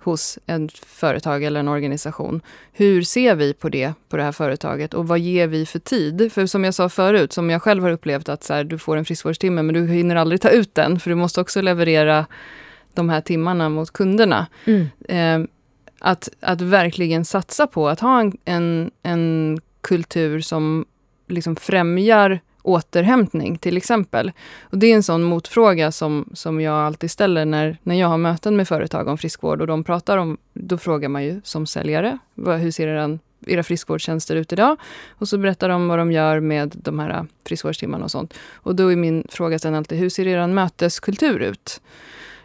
[0.08, 2.42] hos ett företag eller en organisation.
[2.72, 6.34] Hur ser vi på det, på det här företaget och vad ger vi för tid?
[6.34, 8.98] För som jag sa förut, som jag själv har upplevt att så här, du får
[8.98, 12.26] en friskvårdstimme men du hinner aldrig ta ut den för du måste också leverera
[12.94, 14.48] de här timmarna mot kunderna.
[14.66, 14.88] Mm.
[15.10, 15.50] Eh,
[16.00, 20.86] att, att verkligen satsa på att ha en, en, en kultur som
[21.28, 24.32] liksom främjar återhämtning till exempel.
[24.62, 28.18] Och det är en sån motfråga som, som jag alltid ställer när, när jag har
[28.18, 32.18] möten med företag om friskvård och de pratar om, då frågar man ju som säljare,
[32.34, 34.78] vad, hur ser eran, era friskvårdstjänster ut idag?
[35.10, 38.34] Och så berättar de vad de gör med de här äh, friskvårdstimmarna och sånt.
[38.54, 41.82] Och då är min fråga sen alltid, hur ser er möteskultur ut?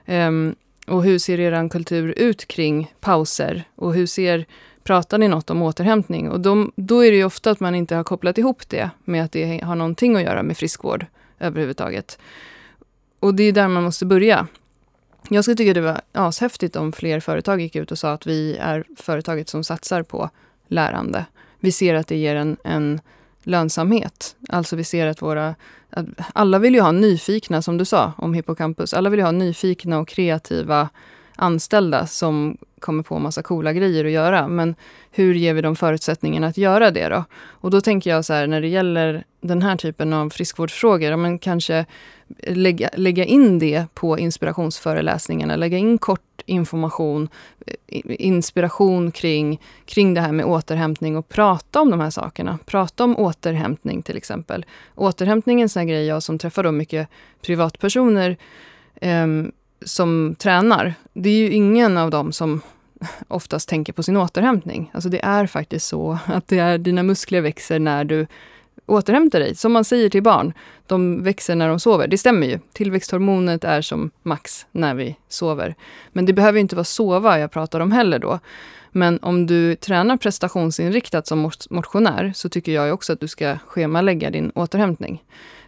[0.06, 0.54] Um,
[0.86, 3.64] och hur ser er kultur ut kring pauser?
[3.76, 4.46] Och hur ser
[4.84, 6.30] pratar ni något om återhämtning?
[6.30, 9.24] Och de, då är det ju ofta att man inte har kopplat ihop det med
[9.24, 11.06] att det har någonting att göra med friskvård
[11.38, 12.18] överhuvudtaget.
[13.20, 14.46] Och det är där man måste börja.
[15.28, 18.56] Jag skulle tycka det var ashäftigt om fler företag gick ut och sa att vi
[18.56, 20.30] är företaget som satsar på
[20.68, 21.24] lärande.
[21.60, 23.00] Vi ser att det ger en, en
[23.42, 24.36] lönsamhet.
[24.48, 25.54] Alltså vi ser att våra...
[25.90, 28.94] Att alla vill ju ha nyfikna, som du sa om Hippocampus.
[28.94, 30.88] Alla vill ju ha nyfikna och kreativa
[31.36, 34.48] anställda som kommer på massa coola grejer att göra.
[34.48, 34.74] Men
[35.10, 37.24] hur ger vi dem förutsättningarna att göra det då?
[37.44, 41.38] Och då tänker jag så här, när det gäller den här typen av friskvårdsfrågor, men
[41.38, 41.86] kanske
[42.46, 47.28] lägga, lägga in det på inspirationsföreläsningarna, lägga in kort information,
[47.66, 52.58] eh, inspiration kring, kring det här med återhämtning och prata om de här sakerna.
[52.64, 54.64] Prata om återhämtning till exempel.
[54.94, 57.08] Återhämtning är en sån här grej, jag som träffar då mycket
[57.42, 58.36] privatpersoner
[59.00, 59.52] um,
[59.84, 62.60] som tränar, det är ju ingen av dem som
[63.28, 64.90] oftast tänker på sin återhämtning.
[64.94, 68.26] Alltså det är faktiskt så att det är, dina muskler växer när du
[68.86, 69.54] återhämtar dig.
[69.54, 70.52] Som man säger till barn,
[70.86, 72.08] de växer när de sover.
[72.08, 72.58] Det stämmer ju.
[72.72, 75.74] Tillväxthormonet är som max när vi sover.
[76.12, 78.38] Men det behöver inte vara sova jag pratar om heller då.
[78.90, 84.30] Men om du tränar prestationsinriktat som motionär så tycker jag också att du ska schemalägga
[84.30, 85.22] din återhämtning.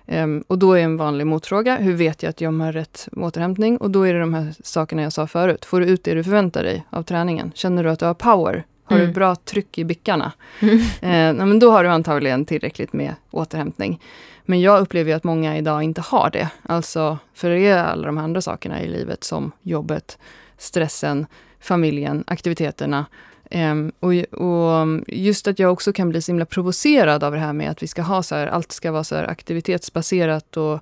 [0.06, 3.76] Um, och då är en vanlig motfråga, hur vet jag att jag har rätt återhämtning?
[3.76, 5.64] Och då är det de här sakerna jag sa förut.
[5.64, 7.52] Får du ut det du förväntar dig av träningen?
[7.54, 8.64] Känner du att du har power?
[8.84, 9.08] Har mm.
[9.08, 10.32] du bra tryck i bickarna?
[10.60, 10.78] Mm.
[11.02, 14.00] Eh, men då har du antagligen tillräckligt med återhämtning.
[14.44, 16.48] Men jag upplever att många idag inte har det.
[16.62, 20.18] Alltså, för det är alla de andra sakerna i livet som jobbet,
[20.58, 21.26] stressen,
[21.60, 23.06] familjen, aktiviteterna
[23.54, 27.38] Um, och, och, mm, just att jag också kan bli så himla provocerad av det
[27.38, 30.80] här med att vi ska ha så här, allt ska vara så här aktivitetsbaserat och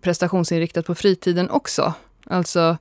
[0.00, 1.94] prestationsinriktat på fritiden också.
[2.26, 2.76] Alltså,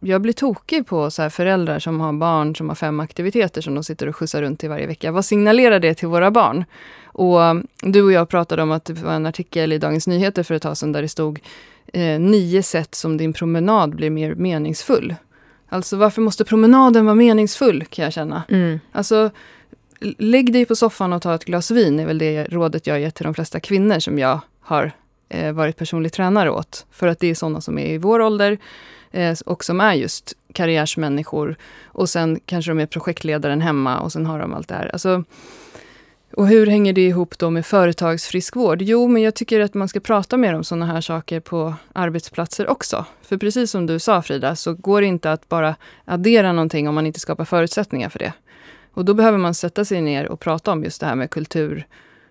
[0.00, 3.84] jag blir tokig på så föräldrar som har barn som har fem aktiviteter som de
[3.84, 5.12] sitter och skjutsar runt till varje vecka.
[5.12, 6.64] Vad signalerar det till våra barn?
[7.04, 10.42] Och mm, du och jag pratade om att det var en artikel i Dagens Nyheter
[10.42, 11.40] för ett tag sedan där det stod
[11.92, 15.14] eh, nio sätt som din promenad blir mer meningsfull.
[15.68, 18.42] Alltså varför måste promenaden vara meningsfull kan jag känna.
[18.48, 18.80] Mm.
[18.92, 19.30] Alltså
[20.18, 23.14] lägg dig på soffan och ta ett glas vin är väl det rådet jag gett
[23.14, 24.92] till de flesta kvinnor som jag har
[25.28, 26.86] eh, varit personlig tränare åt.
[26.90, 28.58] För att det är sådana som är i vår ålder
[29.10, 31.56] eh, och som är just karriärsmänniskor.
[31.84, 34.90] Och sen kanske de är projektledaren hemma och sen har de allt det här.
[34.92, 35.24] Alltså,
[36.32, 38.82] och hur hänger det ihop då med företagsfriskvård?
[38.82, 42.68] Jo, men jag tycker att man ska prata mer om sådana här saker på arbetsplatser
[42.68, 43.04] också.
[43.22, 46.94] För precis som du sa Frida, så går det inte att bara addera någonting om
[46.94, 48.32] man inte skapar förutsättningar för det.
[48.94, 51.86] Och då behöver man sätta sig ner och prata om just det här med kultur.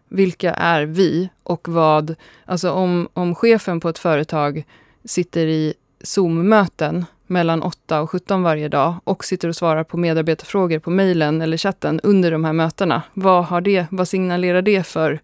[0.10, 2.16] Vilka är vi och vad...
[2.46, 4.66] Alltså om, om chefen på ett företag
[5.06, 10.80] sitter i Zoom-möten mellan 8 och 17 varje dag och sitter och svarar på medarbetarfrågor
[10.80, 13.02] på mejlen eller chatten under de här mötena.
[13.14, 15.20] Vad, har det, vad signalerar det för,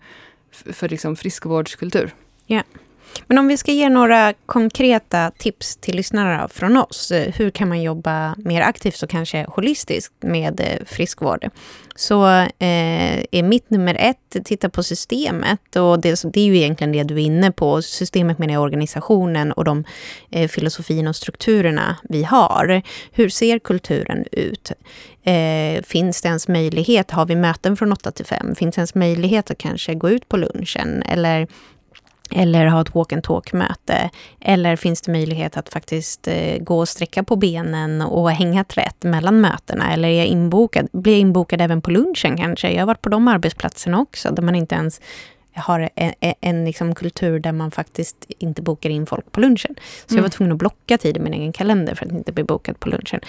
[0.52, 2.14] för liksom friskvårdskultur?
[2.48, 2.66] Yeah.
[3.28, 7.12] Men om vi ska ge några konkreta tips till lyssnare från oss.
[7.12, 11.50] Eh, hur kan man jobba mer aktivt och kanske holistiskt med eh, friskvård?
[11.96, 15.76] Så eh, är mitt nummer ett, titta på systemet.
[15.76, 17.82] Och det, det, är ju egentligen det du är inne på.
[17.82, 19.84] Systemet menar jag organisationen och de
[20.32, 22.82] eh, filosofierna och strukturerna vi har.
[23.12, 24.72] Hur ser kulturen ut?
[25.24, 28.56] Eh, finns det ens möjlighet, har vi möten från 8 till 5?
[28.56, 31.04] Finns det ens möjlighet att kanske gå ut på lunchen?
[31.04, 31.48] Eller
[32.32, 34.10] eller ha ett walk and talk-möte.
[34.40, 39.04] Eller finns det möjlighet att faktiskt eh, gå och sträcka på benen och hänga tvätt
[39.04, 39.94] mellan mötena?
[39.94, 42.72] Eller är jag inbokad, blir jag inbokad även på lunchen kanske?
[42.72, 45.02] Jag har varit på de arbetsplatserna också, där man inte ens
[45.56, 49.76] har en, en, en liksom kultur där man faktiskt inte bokar in folk på lunchen.
[50.06, 50.18] Så mm.
[50.18, 52.80] jag var tvungen att blocka tid i min egen kalender för att inte bli bokad
[52.80, 53.20] på lunchen.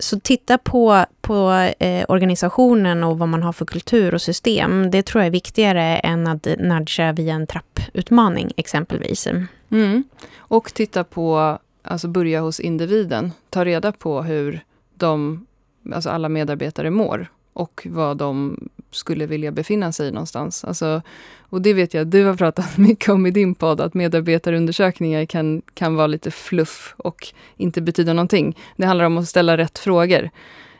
[0.00, 4.90] Så titta på, på eh, organisationen och vad man har för kultur och system.
[4.90, 9.28] Det tror jag är viktigare än att nudga via en trapputmaning exempelvis.
[9.70, 10.04] Mm.
[10.36, 13.32] Och titta på, alltså börja hos individen.
[13.50, 14.60] Ta reda på hur
[14.94, 15.46] de,
[15.92, 18.58] alltså alla medarbetare mår och vad de
[18.90, 20.64] skulle vilja befinna sig någonstans.
[20.64, 21.02] Alltså,
[21.40, 25.62] och det vet jag, du har pratat mycket om i din podd, att medarbetarundersökningar kan,
[25.74, 27.26] kan vara lite fluff och
[27.56, 28.58] inte betyda någonting.
[28.76, 30.30] Det handlar om att ställa rätt frågor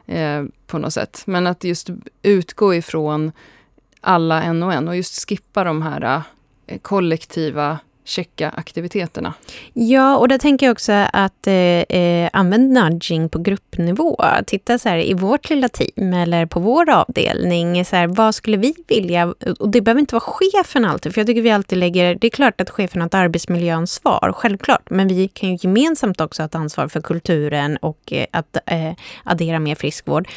[0.06, 1.22] eh, på något sätt.
[1.26, 1.90] Men att just
[2.22, 3.32] utgå ifrån
[4.00, 6.22] alla en och en och just skippa de här
[6.66, 7.78] eh, kollektiva
[8.08, 9.34] checka aktiviteterna.
[9.72, 14.24] Ja, och där tänker jag också att eh, eh, använd nudging på gruppnivå.
[14.46, 18.56] Titta så här, i vårt lilla team eller på vår avdelning, så här, vad skulle
[18.56, 19.34] vi vilja?
[19.58, 22.14] Och det behöver inte vara chefen alltid, för jag tycker vi alltid lägger...
[22.14, 26.42] Det är klart att chefen har ett arbetsmiljöansvar, självklart, men vi kan ju gemensamt också
[26.42, 28.92] ha ett ansvar för kulturen och eh, att eh,
[29.24, 30.28] addera mer friskvård.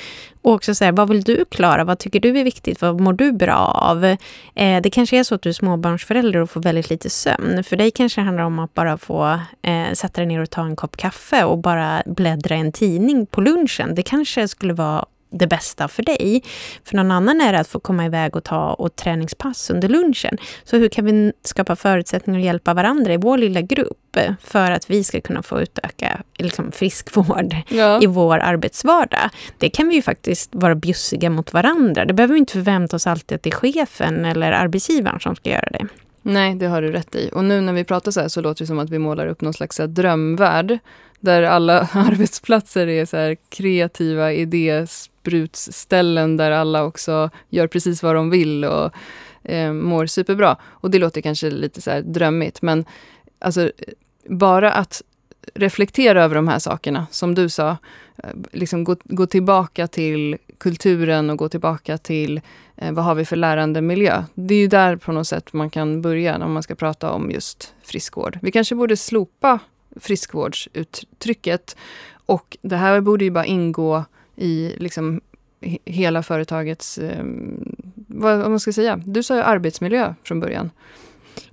[0.42, 1.84] Och också så här, vad vill du klara?
[1.84, 2.82] Vad tycker du är viktigt?
[2.82, 4.06] Vad mår du bra av?
[4.06, 7.61] Eh, det kanske är så att du är småbarnsförälder och får väldigt lite sömn.
[7.64, 10.62] För dig kanske det handlar om att bara få eh, sätta dig ner och ta
[10.62, 13.96] en kopp kaffe och bara bläddra en tidning på lunchen.
[13.96, 16.44] Det kanske skulle vara det bästa för dig.
[16.84, 20.38] För någon annan är det att få komma iväg och ta och träningspass under lunchen.
[20.64, 24.90] Så hur kan vi skapa förutsättningar att hjälpa varandra i vår lilla grupp för att
[24.90, 28.02] vi ska kunna få utöka liksom, friskvård ja.
[28.02, 29.30] i vår arbetsvardag?
[29.58, 32.06] Det kan vi ju faktiskt vara bjussiga mot varandra.
[32.06, 35.50] Det behöver vi inte förvänta oss alltid att det är chefen eller arbetsgivaren som ska
[35.50, 35.88] göra det.
[36.22, 37.30] Nej, det har du rätt i.
[37.34, 39.42] Och nu när vi pratar så här så låter det som att vi målar upp
[39.42, 40.80] någon slags drömvärld.
[41.20, 48.30] Där alla arbetsplatser är så här kreativa idésprutsställen där alla också gör precis vad de
[48.30, 48.92] vill och
[49.44, 50.58] eh, mår superbra.
[50.64, 52.86] Och det låter kanske lite så här drömmigt, men
[53.40, 53.72] alltså
[54.26, 55.02] bara att
[55.54, 57.78] reflektera över de här sakerna, som du sa,
[58.18, 62.42] eh, liksom gå, gå tillbaka till kulturen och gå tillbaka till
[62.78, 64.24] eh, vad har vi för lärandemiljö.
[64.34, 67.32] Det är ju där på något sätt man kan börja när man ska prata om
[67.32, 68.40] just friskvård.
[68.42, 69.60] Vi kanske borde slopa
[69.96, 71.78] friskvårdsuttrycket
[72.26, 74.06] och det här borde ju bara ingå
[74.36, 75.22] i liksom
[75.86, 77.26] hela företagets, eh,
[78.08, 80.72] vad, vad man ska säga, du sa ju arbetsmiljö från början.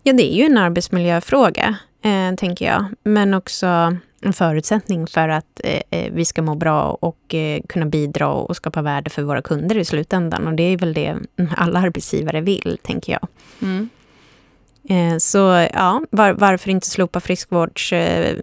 [0.02, 2.84] Ja, det är ju en arbetsmiljöfråga, eh, tänker jag.
[3.02, 7.86] Men också en förutsättning för att eh, eh, vi ska må bra och eh, kunna
[7.86, 10.46] bidra och skapa värde för våra kunder i slutändan.
[10.46, 11.16] Och det är väl det
[11.56, 13.28] alla arbetsgivare vill, tänker jag.
[13.62, 13.88] Mm.
[14.90, 17.92] Eh, så ja, var, varför inte slopa friskvårds...
[17.92, 18.36] Eh,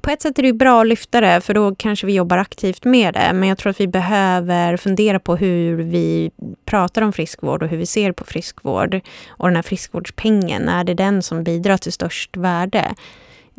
[0.00, 2.84] på ett sätt är det bra att lyfta det, för då kanske vi jobbar aktivt
[2.84, 3.30] med det.
[3.34, 6.30] Men jag tror att vi behöver fundera på hur vi
[6.64, 9.00] pratar om friskvård och hur vi ser på friskvård.
[9.28, 12.94] Och den här friskvårdspengen, är det den som bidrar till störst värde?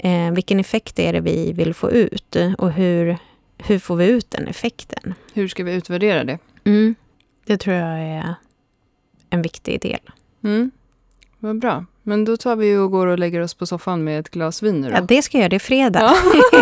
[0.04, 3.18] Eh, vilken effekt är det vi vill få ut och hur,
[3.58, 5.14] hur får vi ut den effekten?
[5.34, 6.40] Hur ska vi utvärdera det?
[6.64, 6.96] Mm,
[7.46, 8.36] det tror jag är
[9.30, 10.00] en viktig del.
[10.44, 10.72] Mm.
[11.40, 11.86] Vad bra.
[12.04, 14.82] Men då tar vi och går och lägger oss på soffan med ett glas vin
[14.82, 14.96] nu då.
[14.96, 15.50] Ja, det ska jag göra.
[15.50, 16.14] Det är fredag.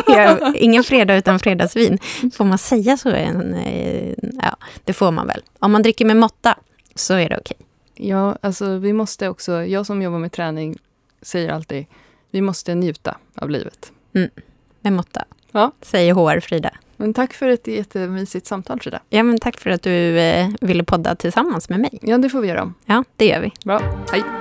[0.08, 0.54] Ja.
[0.56, 1.98] Ingen fredag utan fredagsvin.
[2.34, 3.10] Får man säga så?
[3.10, 5.42] Eh, ja, det får man väl.
[5.60, 6.56] Om man dricker med måtta
[6.96, 7.58] så är det okej.
[7.96, 10.78] Ja, alltså vi måste också, jag som jobbar med träning
[11.22, 11.86] säger alltid
[12.38, 13.92] vi måste njuta av livet.
[14.16, 14.30] Mm.
[14.82, 15.72] Med måtta, ja.
[15.82, 16.70] säger HR Frida.
[16.98, 19.00] Men tack för ett jättemysigt samtal, Frida.
[19.10, 22.00] Ja, men tack för att du eh, ville podda tillsammans med mig.
[22.02, 22.74] Ja, det får vi göra om.
[22.86, 23.52] Ja, det gör vi.
[23.64, 23.82] Bra.
[24.12, 24.37] Hej.